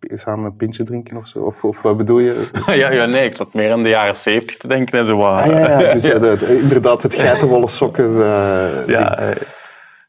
[0.00, 1.38] samen een pintje drinken of zo.
[1.38, 2.48] Of, of wat bedoel je?
[2.66, 5.38] ja, ja, nee, ik zat meer aan de jaren zeventig te denken en zo wat.
[5.40, 5.92] Ah, ja, ja.
[5.94, 8.04] Dus eh, de- inderdaad, het geitenwolle sokken.
[8.10, 9.36] eh, Ja, eh, Wel,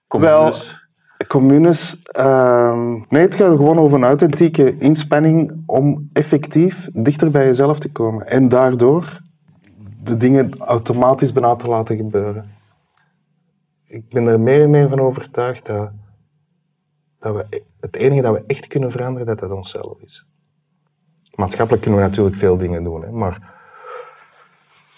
[0.08, 0.86] communes.
[1.28, 2.02] communes.
[2.04, 7.92] ehm, nee, het gaat gewoon over een authentieke inspanning om effectief dichter bij jezelf te
[7.92, 8.28] komen.
[8.28, 9.20] En daardoor
[10.04, 12.52] de dingen automatisch bijna te laten gebeuren.
[13.86, 15.92] Ik ben er meer en meer van overtuigd dat,
[17.20, 20.26] dat we, e- het enige dat we echt kunnen veranderen, dat dat onszelf is.
[21.36, 23.34] Maatschappelijk kunnen we natuurlijk veel dingen doen, hè, maar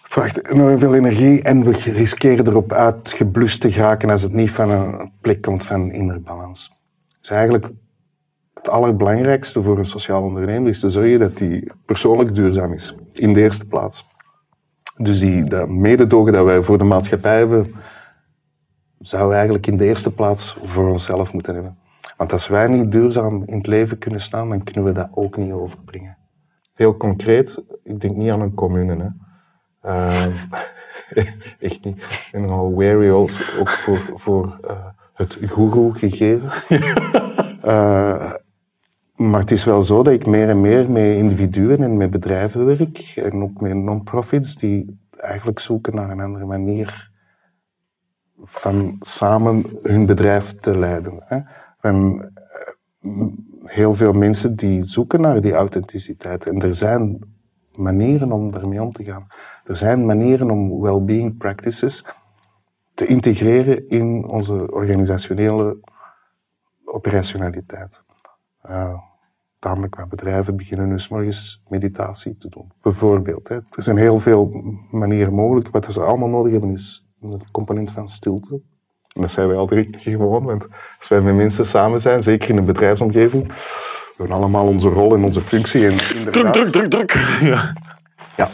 [0.04, 4.52] het vraagt enorm veel energie en we riskeren erop uitgeblust te geraken als het niet
[4.52, 6.78] van een plek komt van inner balans.
[7.20, 7.70] Dus eigenlijk
[8.54, 12.96] het allerbelangrijkste voor een sociaal ondernemer is te zorgen dat die persoonlijk duurzaam is.
[13.14, 14.06] In de eerste plaats.
[14.96, 17.74] Dus die, dat mededogen dat wij voor de maatschappij hebben,
[19.00, 21.78] zouden we eigenlijk in de eerste plaats voor onszelf moeten hebben.
[22.18, 25.38] Want als wij niet duurzaam in het leven kunnen staan, dan kunnen we dat ook
[25.38, 26.18] niet overbrengen.
[26.74, 28.96] Heel concreet, ik denk niet aan een commune.
[28.96, 29.10] Hè.
[29.90, 30.32] Ehm,
[31.60, 31.98] echt niet.
[31.98, 36.52] Ik ben nogal wary also ook voor, voor eh, het guru-gegeven.
[37.64, 38.34] Eh,
[39.16, 42.66] maar het is wel zo dat ik meer en meer met individuen en met bedrijven
[42.66, 43.14] werk.
[43.16, 47.12] En ook met non-profits die eigenlijk zoeken naar een andere manier
[48.42, 51.46] van samen hun bedrijf te leiden.
[51.80, 53.28] Van, eh,
[53.64, 56.48] heel veel mensen die zoeken naar die authenticiteit.
[56.48, 57.20] En er zijn
[57.72, 59.28] manieren om daarmee om te gaan.
[59.64, 62.06] Er zijn manieren om well-being practices
[62.94, 65.78] te integreren in onze organisationele
[66.86, 68.04] operationaliteit.
[68.70, 68.98] Uh,
[69.60, 72.72] tamelijk wat bedrijven beginnen nu 's morgens meditatie te doen.
[72.82, 73.48] Bijvoorbeeld.
[73.48, 73.56] Hè.
[73.56, 74.50] Er zijn heel veel
[74.92, 75.70] manieren mogelijk.
[75.72, 78.62] Wat ze allemaal nodig hebben is een component van stilte.
[79.14, 80.44] En dat zijn wij al drie gewoon.
[80.44, 84.90] Want als wij met mensen samen zijn, zeker in een bedrijfsomgeving, we hebben allemaal onze
[84.90, 85.88] rol en onze functie.
[85.88, 85.98] En
[86.32, 87.12] Druk, druk, druk, druk.
[87.42, 87.74] Ja.
[88.38, 88.50] ja.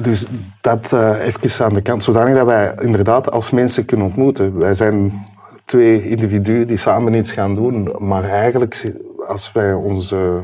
[0.00, 0.26] Dus
[0.60, 4.58] dat uh, even aan de kant, zodanig dat wij inderdaad als mensen kunnen ontmoeten.
[4.58, 5.26] Wij zijn
[5.68, 8.94] twee individuen die samen iets gaan doen, maar eigenlijk
[9.26, 10.40] als wij onze,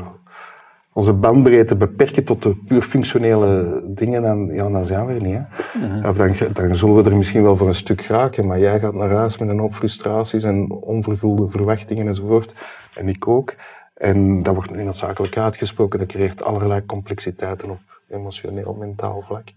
[0.93, 5.33] onze bandbreedte beperken tot de puur functionele dingen, dan, ja, dan zijn we er niet.
[5.33, 5.87] Hè?
[5.87, 6.07] Mhm.
[6.07, 8.93] Of dan, dan zullen we er misschien wel voor een stuk raken, maar jij gaat
[8.93, 12.55] naar huis met een hoop frustraties en onvervulde verwachtingen enzovoort.
[12.95, 13.55] En ik ook.
[13.95, 15.99] En dat wordt nu noodzakelijk uitgesproken.
[15.99, 19.47] Dat creëert allerlei complexiteiten op emotioneel, mentaal vlak.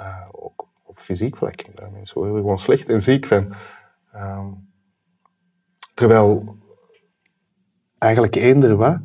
[0.00, 1.64] Uh, ook op fysiek vlak.
[1.92, 3.52] Mensen worden er gewoon slecht en ziek van.
[4.14, 4.38] Uh,
[5.98, 6.56] terwijl
[7.98, 9.00] eigenlijk eender wat,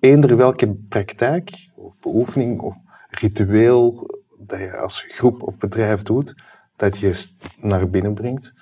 [0.00, 2.76] eender welke praktijk of beoefening of
[3.08, 6.34] ritueel dat je als groep of bedrijf doet,
[6.76, 7.26] dat je
[7.60, 8.52] naar binnen brengt.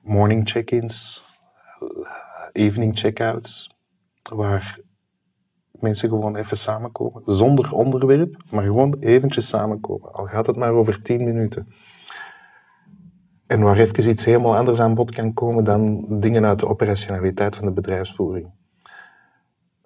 [0.00, 1.24] Morning check-ins,
[2.52, 3.70] evening check-outs,
[4.22, 4.78] waar
[5.72, 7.22] mensen gewoon even samenkomen.
[7.24, 10.12] Zonder onderwerp, maar gewoon eventjes samenkomen.
[10.12, 11.68] Al gaat het maar over tien minuten.
[13.48, 17.56] En waar even iets helemaal anders aan bod kan komen dan dingen uit de operationaliteit
[17.56, 18.52] van de bedrijfsvoering.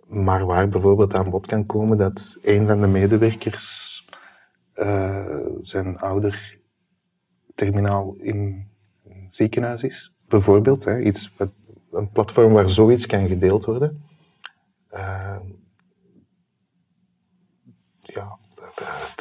[0.06, 3.90] Maar waar bijvoorbeeld aan bod kan komen dat een van de medewerkers
[4.74, 6.58] uh, zijn ouder
[7.54, 8.68] terminaal in
[9.28, 10.14] ziekenhuis is.
[10.28, 11.32] Bijvoorbeeld, hè, iets,
[11.90, 14.02] een platform waar zoiets kan gedeeld worden.
[14.90, 15.38] Uh,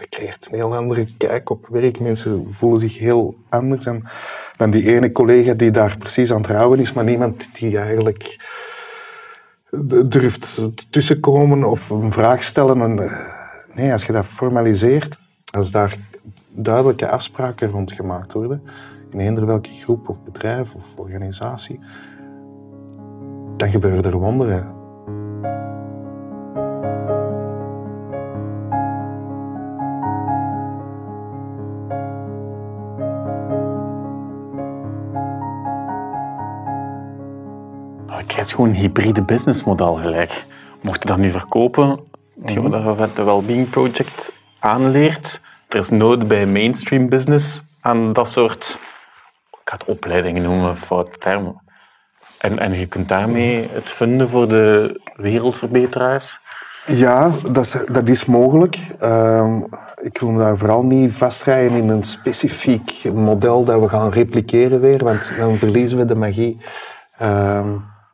[0.02, 2.00] dat, creëert een heel andere kijk op werk.
[2.00, 4.04] Mensen voelen zich heel anders dan,
[4.58, 8.40] dan die ene collega die daar precies aan het rouwen is, maar niemand die eigenlijk
[10.06, 12.82] durft tussenkomen of een vraag stellen.
[12.82, 13.18] En, eh,
[13.74, 15.20] nee, als je dat formaliseert,
[15.52, 15.96] als daar
[16.50, 18.64] duidelijke afspraken rond gemaakt worden,
[19.12, 21.80] in eender welke groep of bedrijf of organisatie,
[23.58, 24.81] dan gebeuren er wonderen.
[38.52, 40.46] Is gewoon een hybride businessmodel gelijk.
[40.82, 42.00] Mocht je dat nu verkopen,
[42.42, 43.10] hetgeen mm -hmm.
[43.16, 48.80] de Wellbeing Project aanleert, er is nood bij mainstream business aan dat soort,
[49.52, 51.62] ik ga het opleidingen noemen, foute termen.
[52.38, 56.40] En, en je kunt daarmee het vinden voor de wereldverbeteraars.
[56.86, 58.78] Ja, dat is, dat is mogelijk.
[59.02, 59.58] Uh,
[60.02, 64.82] ik wil me daar vooral niet vastrijden in een specifiek model dat we gaan repliceren
[64.82, 66.58] weer, want dan verliezen we de magie.
[67.22, 67.66] Uh,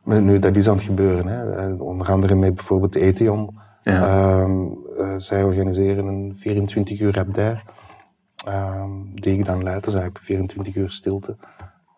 [0.07, 1.27] nu, dat is aan het gebeuren.
[1.27, 1.55] Hè.
[1.55, 3.59] Eh, onder andere met bijvoorbeeld Etheon.
[3.81, 4.01] Ja.
[4.01, 4.61] Ehm,
[4.97, 7.61] uh, zij organiseren een 24 uur abdij,
[8.47, 9.83] um, die ik dan leid.
[9.83, 11.37] Dat is eigenlijk 24 uur stilte.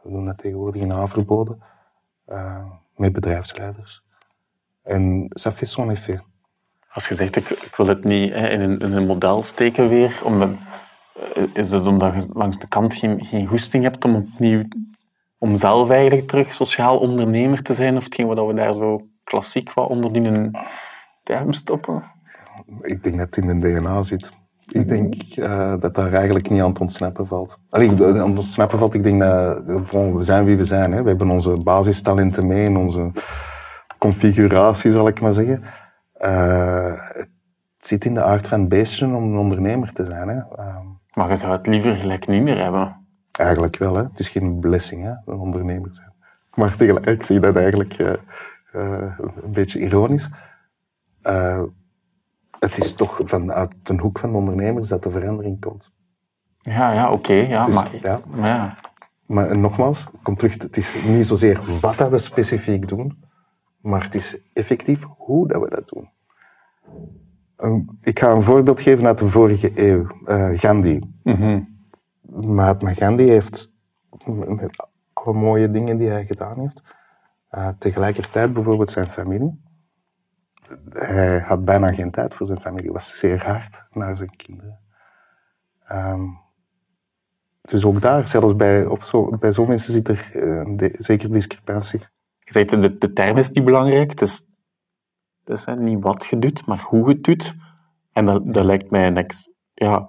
[0.04, 1.64] We doen dat tegenwoordig in Haverboden,
[2.28, 4.04] uh, met bedrijfsleiders.
[4.84, 6.22] En ça fait son effet.
[6.94, 9.90] Als je zegt, ik, ik wil het niet hè, in, een, in, een, model steken
[9.90, 10.50] weer, omdat,
[11.34, 14.64] eh, is het omdat je langs de kant geen, geen goesting hebt om opnieuw
[15.40, 17.98] om zelf eigenlijk terug sociaal ondernemer te zijn?
[17.98, 20.52] Of hetgeen wat we daar zo klassiek wat onder die
[21.24, 22.04] term stoppen?
[22.82, 24.32] Ik denk dat het in de DNA zit.
[24.72, 27.62] Ik denk uh, dat daar eigenlijk niet aan het ontsnappen valt.
[27.70, 30.92] Allee, aan het ontsnappen valt, ik denk dat bon, we zijn wie we zijn.
[30.92, 31.02] Hè.
[31.02, 33.12] We hebben onze basistalenten mee in onze
[33.98, 35.64] configuratie, zal ik maar zeggen.
[36.18, 37.30] Uh, het
[37.78, 40.28] zit in de aard van het beestje om een ondernemer te zijn.
[40.28, 40.36] Hè.
[40.36, 40.78] Uh,
[41.14, 43.08] maar je zou het liever gelijk niet meer hebben.
[43.40, 44.04] Eigenlijk wel, hè.
[44.04, 46.14] Het is geen blessing, hè, een ondernemer zijn.
[46.54, 48.14] Maar tegelijk zie je dat eigenlijk uh,
[48.76, 50.30] uh, een beetje ironisch.
[51.24, 51.64] Uh,
[52.60, 55.92] het is toch vanuit de hoek van de ondernemers dat de verandering komt.
[56.58, 57.34] Ja, ja, oké.
[57.34, 58.22] ja, dus, maar, ja.
[58.26, 58.78] maar, ja.
[59.26, 63.24] maar nogmaals, kom terug, het is niet zozeer wat dat we specifiek doen,
[63.82, 66.10] maar het is effectief hoe dat we dat doen.
[68.02, 70.06] Ik ga een voorbeeld geven uit de vorige eeuw.
[70.56, 71.00] Gandhi.
[71.24, 71.79] Mm
[72.32, 73.74] Mahatma Gandhi heeft,
[74.26, 76.96] met alle mooie dingen die hij gedaan heeft,
[77.52, 79.62] uh, tegelijkertijd bijvoorbeeld zijn familie.
[80.90, 84.80] Hij had bijna geen tijd voor zijn familie, was zeer hard naar zijn kinderen.
[85.92, 86.40] Um,
[87.62, 91.32] dus ook daar, zelfs bij, op zo, bij zo'n mensen zit er uh, de, zeker
[91.32, 92.00] discrepantie.
[92.40, 94.10] Je zegt, de, de term is niet belangrijk.
[94.10, 94.48] Het is,
[95.44, 97.56] het is niet wat je doet, maar hoe je het doet.
[98.12, 100.08] En dat, dat lijkt mij ex, ja,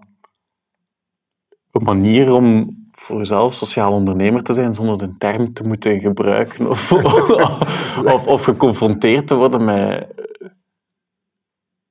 [1.73, 6.69] een manier om voor jezelf sociaal ondernemer te zijn zonder de term te moeten gebruiken
[6.69, 6.93] of,
[8.15, 10.07] of, of, geconfronteerd te worden met,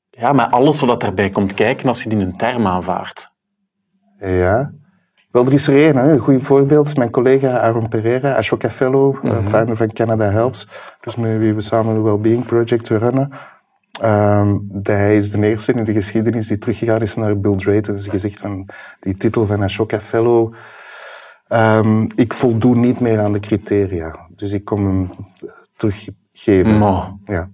[0.10, 3.34] ja, met alles wat erbij komt kijken als je die een term aanvaardt.
[4.20, 4.74] Ja.
[5.32, 6.98] Wel, er is er één, een goed voorbeeld.
[6.98, 9.44] Mijn collega Aaron Pereira, Ashoka Fellow, mm -hmm.
[9.44, 10.68] founder van Canada Helps,
[11.02, 13.32] dus met wie we samen de Wellbeing Project runnen.
[14.00, 17.96] Ehm, hij is de eerste in de geschiedenis die teruggegaan is naar Bill Drayton.
[17.96, 18.68] Dus gezegd van
[19.00, 20.54] die titel van Ashoka Fellow.
[21.48, 24.28] Ehm, ik voldoe niet meer aan de criteria.
[24.36, 25.10] Dus ik kom hem
[25.76, 26.78] teruggeven.
[26.78, 27.50] Maar, Ja.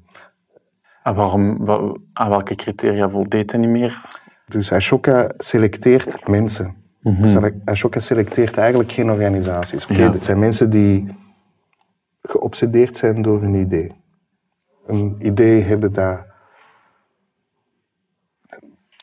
[1.03, 4.01] en waarom, wa- aan welke criteria voldeed hij niet meer?
[4.47, 6.75] Dus Ashoka selecteert mensen.
[7.23, 9.83] Sele- Ashoka selecteert eigenlijk geen organisaties.
[9.85, 10.11] Oké, Ja.
[10.11, 11.05] Het zijn mensen die
[12.21, 13.91] geobsedeerd zijn door een idee.
[14.85, 16.23] Een idee hebben dat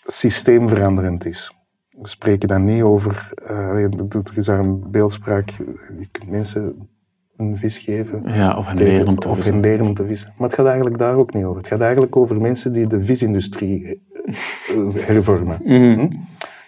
[0.03, 1.55] systeemveranderend is.
[1.91, 5.51] We spreken dan niet over, uh, er is daar een beeldspraak,
[5.99, 6.89] je kunt mensen
[7.37, 8.23] een vis geven.
[8.27, 9.55] Ja, of een tegen- leren om te of vissen.
[9.55, 10.33] hen leren om te vissen.
[10.37, 11.57] Maar het gaat eigenlijk daar ook niet over.
[11.57, 15.59] Het gaat eigenlijk over mensen die de visindustrie eh, hervormen.
[15.65, 16.09] Hm?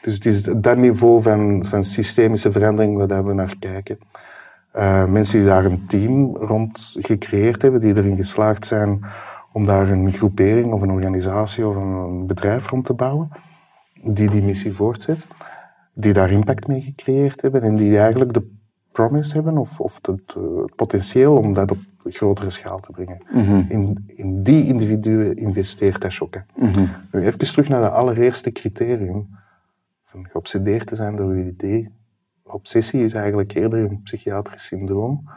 [0.03, 3.99] Dus het is dat niveau van, van systemische verandering waar we naar kijken.
[4.73, 9.05] Eh, mensen die daar een team rond gecreëerd hebben, die erin geslaagd zijn
[9.55, 13.29] om daar een groepering of een organisatie of een bedrijf rond te bouwen,
[14.03, 15.27] die die missie voortzet,
[15.93, 18.51] die daar impact mee gecreëerd hebben en die eigenlijk de
[18.93, 23.19] promise hebben of, of het, het potentieel om dat op grotere schaal te brengen.
[23.69, 26.47] in, in die individuen investeert Ashoka.
[27.13, 29.29] Nu even terug naar dat allereerste criterium
[30.05, 31.93] van geobsedeerd te zijn door uw idee.
[32.43, 35.29] Obsessie is eigenlijk eerder een psychiatrisch syndroom.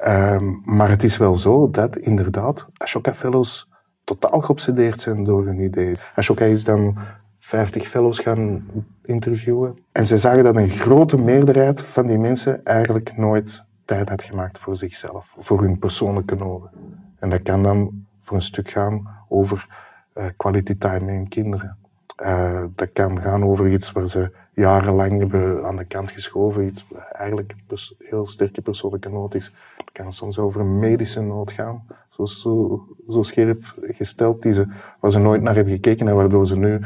[0.00, 3.68] Ehm, maar het is wel zo dat inderdaad Ashoka Fellows
[4.04, 5.96] totaal geobsedeerd zijn door hun idee.
[6.14, 6.98] Ashoka is dan
[7.38, 8.66] 50 fellows gaan
[9.02, 9.78] interviewen.
[9.92, 14.58] En ze zagen dat een grote meerderheid van die mensen eigenlijk nooit tijd had gemaakt
[14.58, 16.70] voor zichzelf, voor hun persoonlijke noden.
[17.18, 19.66] En dat kan dan voor een stuk gaan over
[20.12, 21.78] eh, quality time met hun kinderen.
[22.18, 26.84] Eh, dat kan gaan over iets waar ze jarenlang hebben aan de kant geschoven, iets
[27.12, 29.52] eigenlijk een heel sterke persoonlijke nood is.
[29.76, 34.66] Het kan soms over een medische nood gaan, zo, zo, zo scherp gesteld, die ze,
[35.00, 36.80] waar ze nooit naar hebben gekeken en waardoor ze nu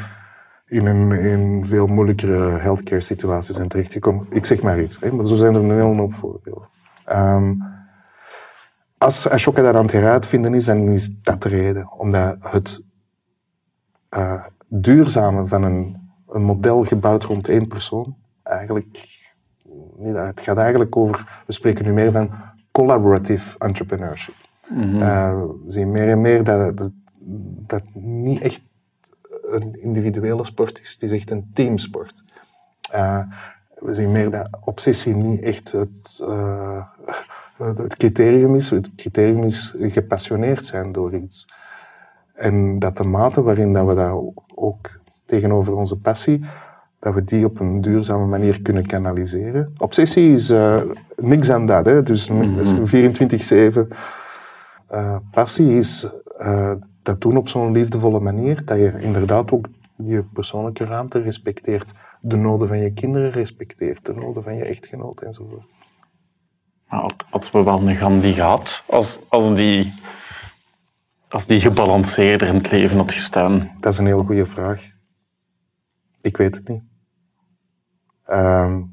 [0.67, 4.25] in een in veel moeilijkere healthcare situaties zijn terechtgekomen.
[4.29, 6.69] Ik zeg maar iets, hè, maar zo zijn er een hele hoop voorbeelden.
[7.05, 7.53] Ehm,
[8.97, 11.91] als Ashoka dat aan het heruitvinden is, dan is dat de reden.
[11.91, 12.81] Omdat het
[14.09, 14.45] eh,
[14.81, 15.97] duurzame van een,
[16.29, 19.21] een model gebouwd rond één persoon, eigenlijk,
[19.97, 22.31] niet, het gaat eigenlijk over, we spreken nu meer van
[22.71, 24.35] collaborative entrepreneurship.
[25.01, 26.91] Eh, we zien meer en meer dat dat,
[27.67, 28.61] dat niet echt
[29.41, 32.23] een individuele sport is, het is echt een teamsport.
[32.91, 33.23] Eh,
[33.75, 36.87] we zien meer dat obsessie niet echt het, eh,
[37.57, 38.69] het het criterium is.
[38.69, 41.47] Het criterium is gepassioneerd zijn door iets.
[42.33, 44.21] En dat de mate waarin dat we dat
[44.55, 44.89] ook
[45.25, 46.45] tegenover onze passie,
[46.99, 49.73] dat we die op een duurzame manier kunnen kanaliseren.
[49.77, 50.81] Obsessie is eh,
[51.15, 51.85] niks aan dat.
[51.85, 52.03] Hè?
[52.03, 53.87] Dus mm 24-7.
[54.87, 60.23] Eh, passie is eh, dat doen op zo'n liefdevolle manier, dat je inderdaad ook je
[60.33, 65.71] persoonlijke ruimte respecteert, de noden van je kinderen respecteert, de noden van je echtgenoot enzovoort.
[66.89, 69.93] Maar had, hadden we wel een Gandhi gehad als, als, die,
[71.33, 73.71] als die gebalanceerder in het leven had gestaan?
[73.79, 74.91] Dat is een heel goede vraag.
[76.21, 76.83] Ik weet het niet.
[78.23, 78.83] Ehm,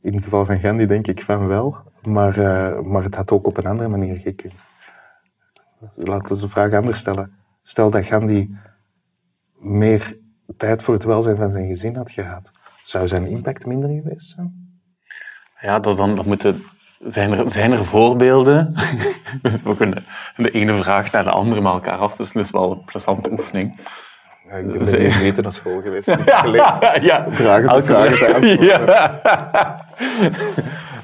[0.00, 3.46] in het geval van Gandhi denk ik van wel, maar, eh, maar het had ook
[3.46, 4.64] op een andere manier gekund.
[5.94, 7.32] Laten we de vraag anders stellen.
[7.62, 8.56] Stel dat Gandhi
[9.58, 10.18] meer
[10.56, 12.50] tijd voor het welzijn van zijn gezin had gehad,
[12.82, 14.80] zou zijn impact minder geweest zijn?
[15.60, 16.62] Ja, dat is dan, dat moeten,
[17.08, 18.74] zijn, er, zijn er voorbeelden?
[19.64, 20.04] we kunnen
[20.36, 22.44] de ene vraag naar de andere met elkaar afwisselen.
[22.44, 23.80] is wel een plezante oefening.
[24.48, 26.08] Ja, ik ben bij niet weten naar school geweest.
[26.08, 28.64] Ik heb geleerd ja, vragen te elke vragen te vraag- antwoorden.
[28.70, 29.88] Ja.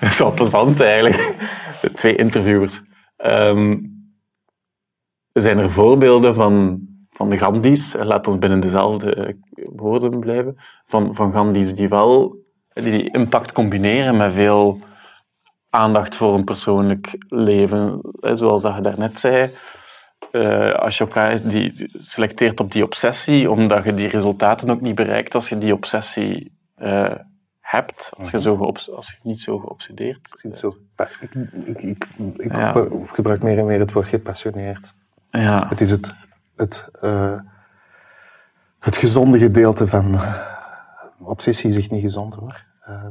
[0.00, 1.34] Dat is wel plezant eigenlijk.
[1.94, 2.82] Twee interviewers.
[3.16, 3.76] Ehm,
[5.32, 6.80] zijn er voorbeelden van,
[7.10, 9.34] van de Gandhi's, laat ons binnen dezelfde eh,
[9.74, 10.56] woorden blijven,
[10.86, 12.36] van, van Gandhi's die wel
[12.72, 14.80] die, die impact combineren met veel
[15.76, 18.00] aandacht voor een persoonlijk leven.
[18.20, 19.50] Zoals dat je daarnet zei,
[20.32, 24.94] eh Ashoka is die die selecteert op die obsessie, omdat je die resultaten ook niet
[24.94, 27.14] bereikt als je die obsessie eh,
[27.60, 30.76] hebt, als je, zo geobs- als je niet zo geobsedeerd zo.
[30.94, 31.34] Pa- Ik,
[31.66, 32.06] ik, ik,
[32.36, 32.86] ik Ja.
[33.06, 34.94] gebruik meer en meer het woord gepassioneerd.
[35.30, 35.66] Ja.
[35.68, 36.14] Het is het,
[36.56, 37.38] het, eh,
[38.80, 40.18] het gezonde gedeelte van...
[41.18, 42.64] obsessie is echt niet gezond, hoor.
[42.86, 43.04] Eh,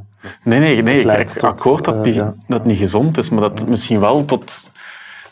[0.43, 1.23] Nee, nee, nee.
[1.23, 2.35] Tot, akkoord dat, eh, die, ja.
[2.47, 4.71] dat het niet gezond is, maar dat het misschien wel tot,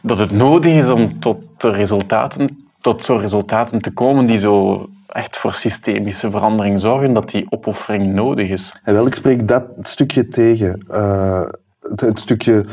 [0.02, 5.38] dat het nodig is om tot resultaten, tot zo'n resultaten te komen die zo echt
[5.38, 8.80] voor systemische verandering zorgen, dat die opoffering nodig is.
[8.84, 10.86] En wel, ik spreek dat stukje tegen.
[10.88, 11.48] Eh,
[11.80, 12.66] het, stukje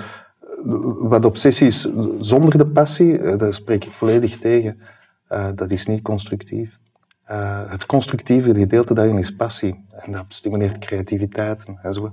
[0.98, 1.88] wat obsessie is
[2.20, 4.80] zonder de passie, eh, daar spreek ik volledig tegen.
[5.28, 6.78] Eh, dat is niet constructief.
[7.30, 9.84] Eh, het constructieve gedeelte daarin is passie.
[9.90, 12.10] En dat stimuleert creativiteit en zo.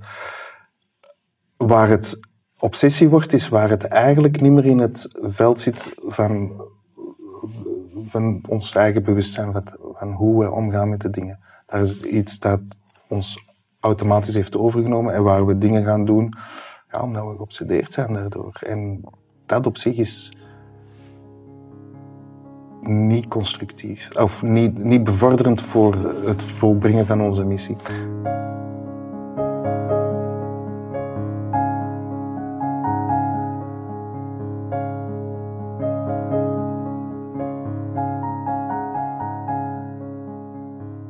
[1.56, 2.20] Waar het
[2.58, 6.64] obsessie wordt, is waar het eigenlijk niet meer in het veld zit van,
[8.04, 9.64] van ons eigen bewustzijn, van,
[9.94, 11.40] van hoe we omgaan met de dingen.
[11.66, 12.60] Dat is iets dat
[13.08, 13.46] ons
[13.80, 16.34] automatisch heeft overgenomen en waar we dingen gaan doen
[16.90, 18.58] ja, omdat we geobsedeerd zijn daardoor.
[18.60, 19.04] En
[19.46, 20.32] dat op zich is
[22.80, 27.76] niet constructief of niet, niet bevorderend voor het volbrengen van onze missie.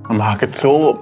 [0.09, 1.01] Mag ik het zo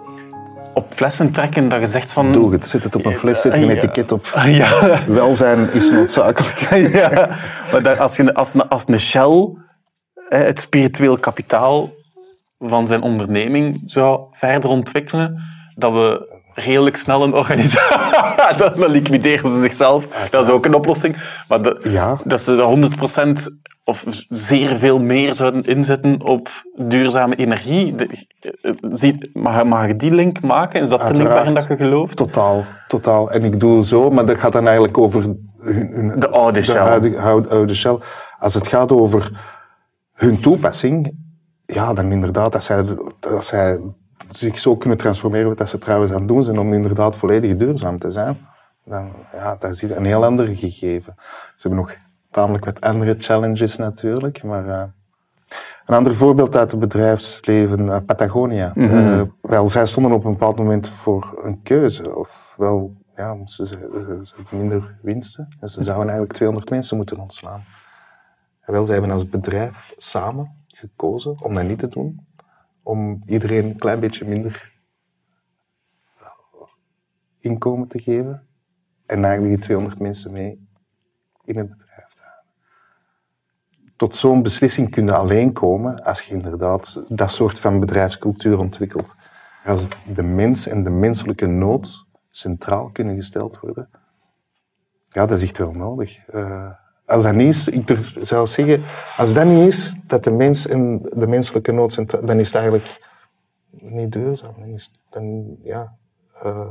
[0.75, 2.33] op flessen trekken dat je zegt van...
[2.33, 3.75] Doe het, zet het op een fles, zet er een Ja.
[3.75, 4.27] etiket op.
[4.45, 6.59] Ja, Welzijn is noodzakelijk.
[6.99, 7.29] ja.
[7.73, 9.53] Maar dat als, je, als, als een Shell
[10.29, 11.91] het spiritueel kapitaal
[12.59, 15.43] van zijn onderneming zou verder ontwikkelen,
[15.75, 18.57] dat we redelijk snel een organisatie...
[18.77, 20.29] dan, liquideren ze zichzelf.
[20.31, 21.17] Dat is ook een oplossing.
[21.49, 22.19] Maar dat, Ja.
[22.25, 22.89] dat ze
[23.51, 27.95] 100% of zeer veel meer zouden inzetten op duurzame energie.
[27.95, 28.25] De-
[28.81, 30.81] zie- Mag, mag je die link maken?
[30.81, 32.17] Is dat de link waarin dat je gelooft?
[32.17, 33.31] Totaal, totaal.
[33.31, 36.77] En ik doe zo, maar dat gaat dan eigenlijk over hun, hun- De oude Shell.
[36.79, 37.99] oude, oude, oude Shell.
[38.39, 39.31] Als het gaat over
[40.17, 41.13] hun toepassing,
[41.67, 42.85] ja, dan inderdaad, als zij,
[43.21, 43.81] als zij
[44.29, 47.57] zich zo kunnen transformeren, wat dat ze trouwens aan het doen zijn, om inderdaad volledig
[47.57, 48.39] duurzaam te zijn,
[48.85, 51.15] dan ja, dat is een heel ander gegeven.
[51.57, 51.95] Ze hebben nog
[52.31, 54.69] tamelijk wat andere challenges natuurlijk, maar...
[54.69, 54.83] eh,
[55.87, 58.75] een ander voorbeeld uit het bedrijfsleven, eh, Patagonia.
[58.75, 62.17] Eh, wel, zij stonden op een bepaald moment voor een keuze.
[62.17, 67.63] Ofwel, ja, ze, ze hadden minder winsten en ze zouden eigenlijk 200 mensen moeten ontslaan.
[68.67, 72.27] En wel, zij hebben als bedrijf samen gekozen om dat niet te doen,
[72.83, 74.73] om iedereen een klein beetje minder
[76.19, 76.27] eh,
[77.41, 78.47] inkomen te geven
[79.07, 80.69] en eigenlijk die 200 mensen mee
[81.45, 82.37] in het bedrijf te houden
[83.97, 89.17] tot zo'n beslissing kun je alleen komen als je inderdaad dat soort van bedrijfscultuur ontwikkelt.
[89.65, 93.89] Als de mens en de menselijke nood centraal kunnen gesteld worden,
[95.09, 96.27] ja, dat is echt wel nodig.
[96.27, 96.71] Eh,
[97.07, 98.83] als dat niet is, ik durf zelfs zeggen,
[99.17, 102.99] als dat niet is, dat de mens en de menselijke nood dan is het eigenlijk
[103.71, 104.55] niet duurzaam.
[104.59, 105.93] Dan is, dan, ja,
[106.43, 106.67] eh,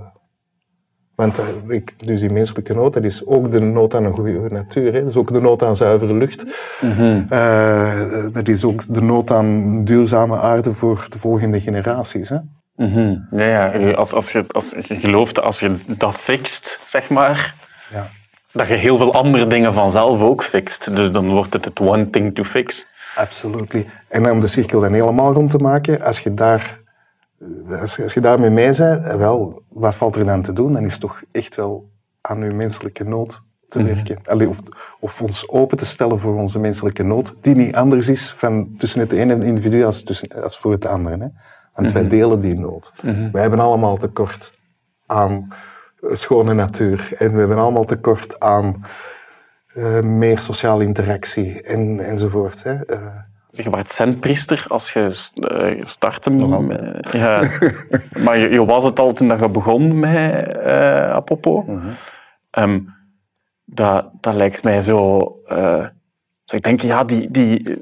[1.16, 4.50] want eh, ik, dus die menselijke nood, dat is ook de nood aan een goede
[4.50, 4.94] natuur.
[4.94, 5.00] Hè?
[5.00, 6.46] Dat is ook de nood aan zuivere lucht.
[7.30, 12.30] Eh, dat is ook de nood aan duurzame aarde voor de volgende generaties.
[12.30, 12.38] Hè?
[12.76, 13.18] Mhm.
[13.30, 13.92] Ja, ja.
[13.92, 17.56] Als, als, je, als je gelooft, als je dat fixt, zeg maar,
[17.92, 18.08] Ja.
[18.56, 20.96] Dat je heel veel andere dingen vanzelf ook fixt.
[20.96, 22.86] Dus dan wordt het het one thing to fix.
[23.16, 23.88] Absolutely.
[24.08, 26.76] En om de cirkel dan helemaal rond te maken, als je, daar,
[27.82, 30.74] als, je- als je daarmee mee bent, eh, wel, wat valt er dan te doen?
[30.74, 31.90] Dan is het toch echt wel
[32.22, 34.18] aan uw menselijke nood te werken.
[34.26, 34.58] Allee, of,
[35.00, 39.00] of ons open te stellen voor onze menselijke nood, die niet anders is van tussen
[39.00, 41.18] het ene individu als, tussen, als voor het andere.
[41.18, 41.28] Hè?
[41.74, 42.94] Want wij delen die nood.
[43.32, 44.54] Wij hebben allemaal tekort
[45.06, 45.58] aan eh,
[46.02, 47.10] schone natuur.
[47.18, 48.86] En we hebben allemaal tekort aan
[49.74, 52.64] eh, meer sociale interactie en, enzovoort.
[52.64, 52.86] Hè?
[52.86, 53.16] Eh,
[53.50, 56.30] Je werd zenpriester als je eh, startte.
[56.30, 57.50] met- ja.
[58.24, 61.66] maar je, je was het al toen dat je begon met eh Apopo.
[62.52, 62.80] Ehm,
[63.66, 65.20] dat, dat lijkt mij zo...
[65.46, 65.86] eh,
[66.44, 67.78] zo ik denk, ja, die, die,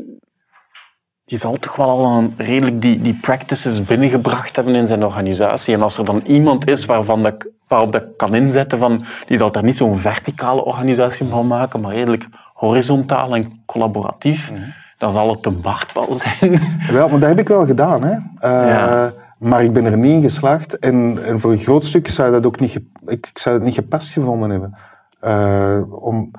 [1.34, 5.73] die zal toch wel al een redelijk die, die practices binnengebracht hebben in zijn organisatie.
[5.73, 9.05] En als er dan iemand is waarvan dat, waarop dat kan inzetten van...
[9.27, 14.51] Die zal daar niet zo'n verticale organisatie van maken, maar redelijk horizontaal en collaboratief.
[14.97, 16.59] Dan zal het een Bart wel zijn.
[16.91, 18.03] Wel, maar dat heb ik wel gedaan.
[18.03, 18.13] Hè.
[18.39, 19.13] Eh, Ja.
[19.39, 20.79] Maar ik ben er niet in geslaagd.
[20.79, 24.07] En, en voor een groot stuk zou dat ook niet, ik, zou het niet gepast
[24.11, 24.77] gevonden hebben.
[25.19, 26.29] Eh, om,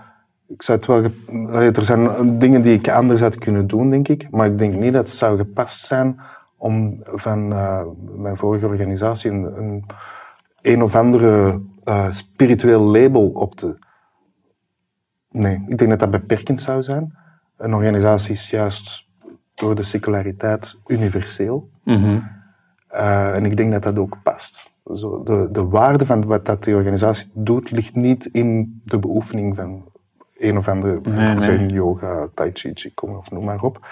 [0.54, 1.02] ik zou het wel
[1.54, 4.30] Allee, er zijn dingen die ik anders had kunnen doen, denk ik.
[4.30, 6.20] Maar ik denk niet dat het zou gepast zijn
[6.56, 7.82] om van eh,
[8.16, 9.84] mijn vorige organisatie een, een,
[10.62, 13.78] een of andere eh, spiritueel label op te...
[15.30, 17.16] Nee, ik denk dat dat beperkend zou zijn.
[17.56, 19.08] Een organisatie is juist
[19.54, 21.70] door de seculariteit universeel.
[22.88, 24.72] Eh, en ik denk dat dat ook past.
[24.94, 29.56] Zo, de, de waarde van wat dat die organisatie doet, ligt niet in de beoefening
[29.56, 29.92] van
[30.34, 31.40] een of andere nee.
[31.40, 33.86] zen, yoga, tai chi, qigong of noem maar op.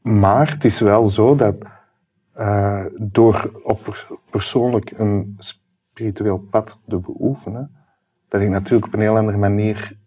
[0.00, 1.56] Maar het is wel zo dat
[2.32, 7.70] eh, door op pers- persoonlijk een spiritueel pad te beoefenen,
[8.28, 9.98] dat ik natuurlijk op een heel andere manier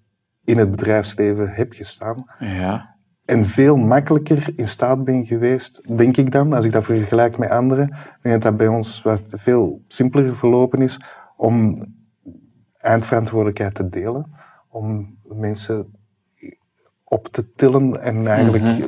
[0.44, 2.26] in het bedrijfsleven heb gestaan.
[2.40, 2.96] Ja.
[3.26, 7.50] En veel makkelijker in staat ben geweest, denk ik dan, als ik dat vergelijk met
[7.50, 7.88] anderen,
[8.22, 11.00] denk dat dat bij ons wat veel simpeler verlopen is
[11.38, 11.86] om
[12.86, 14.34] eindverantwoordelijkheid te delen.
[14.70, 15.94] Om mensen
[17.04, 18.86] op te tillen en eigenlijk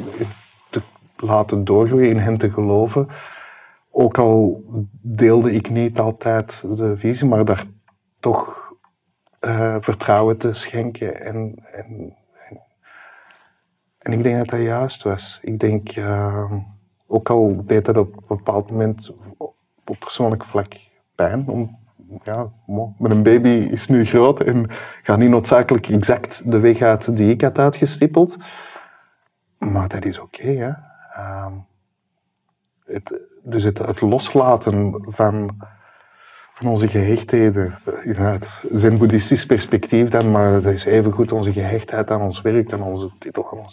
[0.69, 0.81] te
[1.15, 3.07] laten doorgroeien, in hen te geloven.
[3.91, 4.63] Ook al
[5.01, 7.65] deelde ik niet altijd de visie, maar daar
[8.19, 8.57] toch
[9.39, 11.21] eh, vertrouwen te schenken.
[11.21, 12.15] En, en,
[12.49, 12.61] en,
[13.99, 15.39] en ik denk dat dat juist was.
[15.41, 16.51] Ik denk, uh,
[17.07, 19.13] ook al deed dat op een bepaald moment
[19.85, 20.73] op persoonlijk vlak
[21.15, 21.47] pijn.
[21.47, 21.86] Om,
[22.23, 22.51] ja,
[22.97, 24.69] mijn baby is nu groot en
[25.03, 28.37] gaat niet noodzakelijk exact de weg uit die ik had uitgestippeld.
[29.57, 30.71] Maar dat is oké, hè.
[31.17, 31.51] Uh,
[32.85, 35.57] het, dus het, loslaten van
[36.57, 37.75] van onze gehechtheden.
[38.17, 43.09] Uit zen-boeddhistisch perspectief dan, maar dat is evengoed onze gehechtheid aan ons werk, aan onze
[43.19, 43.65] titel.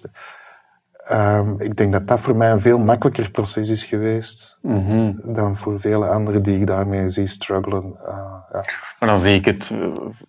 [1.12, 5.34] Um, ik denk dat dat voor mij een veel makkelijker proces is geweest mm -hmm.
[5.34, 7.84] dan voor vele anderen die ik daarmee zie struggelen.
[7.84, 8.06] Uh,
[8.52, 8.64] ja.
[8.98, 9.74] Maar dan, zie ik het,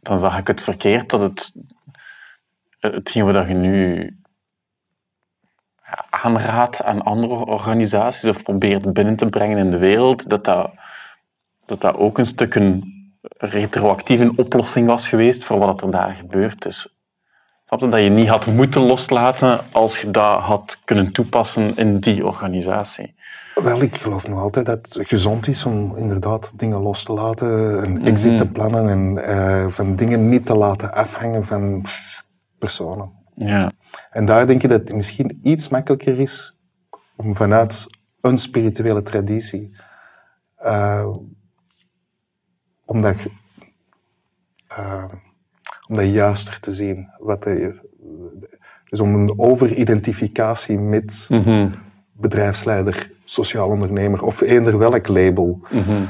[0.02, 1.52] dan zag ik het verkeerd dat het,
[2.80, 4.10] hetgeen wat je nu
[6.10, 10.72] aanraadt aan andere organisaties of probeert binnen te brengen in de wereld, dat dat
[11.66, 12.94] dat dat ook een stuk een
[13.38, 16.95] retroactieve oplossing was geweest voor wat er daar gebeurd is.
[17.66, 17.88] Snap je?
[17.88, 23.16] Dat je niet had moeten loslaten als je dat had kunnen toepassen in die organisatie.
[23.56, 27.84] Wel, ik geloof nog altijd dat het gezond is om inderdaad dingen los te laten,
[27.84, 28.46] een exit mm -hmm.
[28.46, 31.86] te plannen en uh, van dingen niet te laten afhangen van
[32.60, 33.12] personen.
[33.36, 33.72] Ja.
[34.12, 36.56] En daar denk ik dat het misschien iets makkelijker is
[37.16, 37.88] om vanuit
[38.22, 39.72] een spirituele traditie
[40.66, 41.08] uh,
[42.86, 43.16] om dat,
[44.80, 45.04] uh,
[45.88, 47.10] om dat juister te zien.
[47.18, 47.80] Wat de,
[48.90, 51.76] dus om een overidentificatie met mm -hmm.
[52.12, 56.08] bedrijfsleider, sociaal ondernemer of eender welk label, mm -hmm.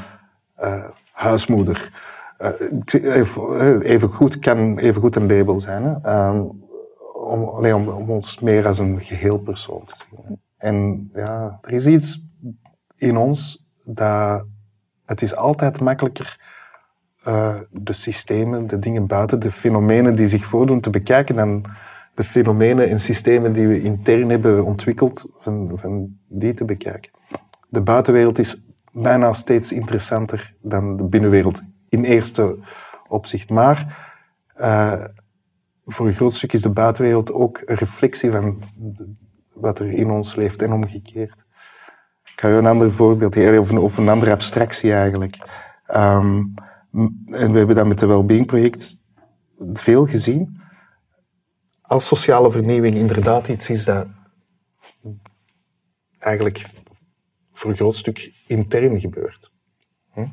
[0.62, 1.90] uh, huismoeder.
[2.38, 5.82] Uh, even, goed kan even goed een label zijn.
[5.82, 6.28] Hè?
[6.28, 6.64] Um,
[7.14, 10.40] om, nee, om, om, ons meer als een geheel persoon te zien.
[10.56, 12.22] En ja, er is iets
[12.96, 14.44] in ons dat
[15.04, 16.45] het is altijd makkelijker
[17.28, 21.64] uh, de systemen, de dingen buiten, de fenomenen die zich voordoen te bekijken dan
[22.14, 27.10] de fenomenen en systemen die we intern hebben ontwikkeld, van, die te bekijken.
[27.68, 28.62] De buitenwereld is
[28.92, 32.58] bijna steeds interessanter dan de binnenwereld in eerste
[33.08, 33.50] opzicht.
[33.50, 34.08] Maar
[34.56, 35.04] uh,
[35.84, 38.62] voor een groot stuk is de buitenwereld ook een reflectie van
[39.52, 41.44] wat er in ons leeft en omgekeerd.
[42.24, 45.36] Ik ga je een ander voorbeeld geven, of een, andere abstractie eigenlijk.
[45.94, 46.54] Um,
[47.26, 48.98] en we hebben dat met het Wellbeing project
[49.72, 50.60] veel gezien.
[51.80, 54.06] Als sociale vernieuwing inderdaad iets is dat
[56.18, 56.66] eigenlijk
[57.52, 59.52] voor een groot stuk intern gebeurt.
[60.12, 60.26] Hm?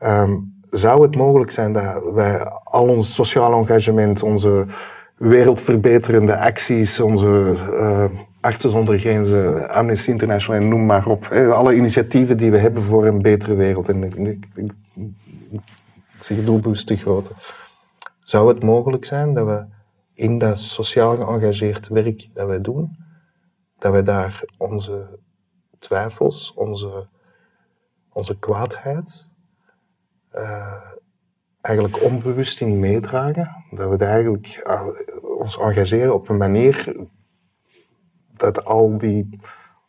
[0.00, 4.66] Um, zou het mogelijk zijn dat wij al ons sociaal engagement, onze
[5.16, 8.04] wereldverbeterende acties, onze uh,
[8.40, 13.06] Artsen zonder Grenzen, Amnesty International en noem maar op, alle initiatieven die we hebben voor
[13.06, 13.88] een betere wereld.
[13.88, 14.44] En ik,
[16.18, 17.22] zich doelbewust te.
[18.22, 19.66] Zou het mogelijk zijn dat we
[20.14, 22.96] in dat sociaal geëngageerd werk dat wij doen,
[23.78, 25.18] dat wij daar onze
[25.78, 27.08] twijfels, onze,
[28.12, 29.30] onze kwaadheid,
[30.34, 30.90] uh,
[31.60, 33.64] eigenlijk onbewust in meedragen.
[33.70, 34.82] Dat we eigenlijk uh,
[35.38, 36.96] ons engageren op een manier
[38.36, 39.40] dat al die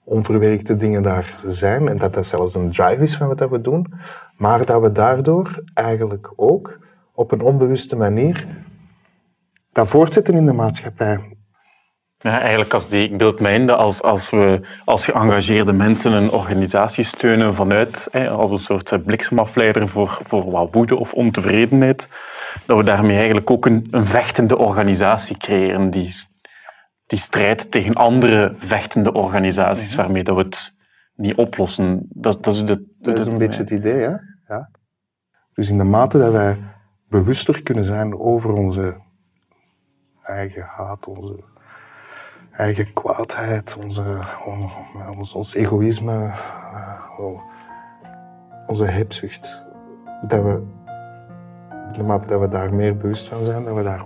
[0.04, 3.94] onverwerkte dingen daar zijn en dat dat zelfs een drive is van wat we doen,
[4.38, 6.80] maar dat we daardoor eigenlijk ook
[7.14, 8.48] op een onbewuste manier
[9.72, 11.38] dat voortzetten in de maatschappij.
[12.24, 16.12] Ja, eigenlijk als die, ik beeld mij in dat als, als we als geëngageerde mensen
[16.12, 22.10] een organisatie steunen vanuit, hè, als een soort bliksemafleider voor, voor wat woede of ontevredenheid,
[22.66, 26.10] dat we daarmee eigenlijk ook een, een vechtende organisatie creëren die,
[27.06, 30.74] die strijdt tegen andere vechtende organisaties, waarmee dat we het
[31.24, 32.06] niet oplossen.
[32.10, 34.16] Dat, dat is, de, dat is een beetje het idee, hè?
[34.48, 34.70] Ja.
[35.54, 36.58] Dus in de mate dat wij
[37.08, 39.02] bewuster kunnen zijn over onze
[40.24, 41.44] eigen haat, onze
[42.52, 44.20] eigen kwaadheid, onze,
[45.18, 46.32] ons, ons egoïsme,
[46.74, 47.26] eh,
[48.66, 49.66] onze hebzucht,
[50.28, 50.68] dat we,
[51.88, 54.04] in de mate dat we daar meer bewust van zijn, dat we daar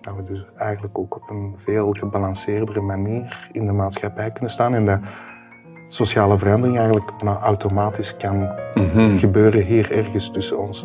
[0.00, 4.74] dat we dus eigenlijk ook op een veel gebalanceerdere manier in de maatschappij kunnen staan
[4.74, 5.00] en dat
[5.86, 9.16] sociale verandering eigenlijk maar automatisch kan mhm.
[9.16, 10.84] gebeuren hier ergens tussen ons.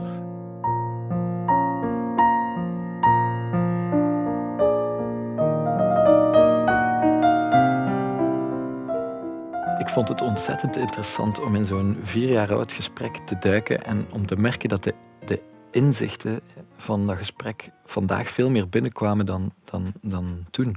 [9.79, 14.05] Ik vond het ontzettend interessant om in zo'n vier jaar oud gesprek te duiken en
[14.11, 14.93] om te merken dat de,
[15.25, 15.41] de
[15.71, 16.39] inzichten
[16.77, 20.75] van dat gesprek vandaag veel meer binnenkwamen dan, dan, dan toen.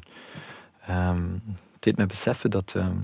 [0.91, 2.73] Um, het deed me beseffen dat.
[2.77, 2.97] Ehm,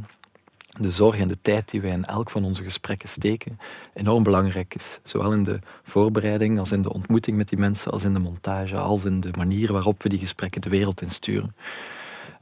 [0.79, 3.59] de zorg en de tijd die wij in elk van onze gesprekken steken
[3.95, 5.01] enorm belangrijk is.
[5.05, 8.77] Zowel in de voorbereiding als in de ontmoeting met die mensen, als in de montage,
[8.77, 11.55] als in de manier waarop we die gesprekken de wereld insturen.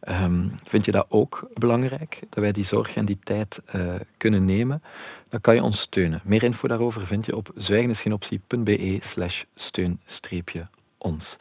[0.08, 4.44] Um, vind je dat ook belangrijk, dat wij die zorg en die tijd uh, kunnen
[4.44, 4.82] nemen?
[5.28, 6.20] Dan kan je ons steunen.
[6.24, 11.36] Meer info daarover vind je op zwijgenisgeenoptie.be slash steun-ons.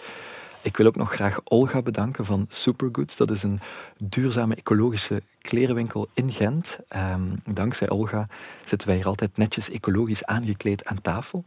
[0.62, 3.16] Ik wil ook nog graag Olga bedanken van Supergoods.
[3.16, 3.60] Dat is een
[3.98, 6.78] duurzame ecologische klerenwinkel in Gent.
[6.96, 8.28] Um, dankzij Olga
[8.66, 11.46] zitten wij hier altijd netjes ecologisch aangekleed aan tafel.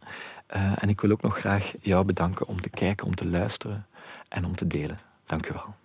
[0.56, 3.86] Uh, en ik wil ook nog graag jou bedanken om te kijken, om te luisteren
[4.28, 4.98] en om te delen.
[5.26, 5.79] Dank u wel.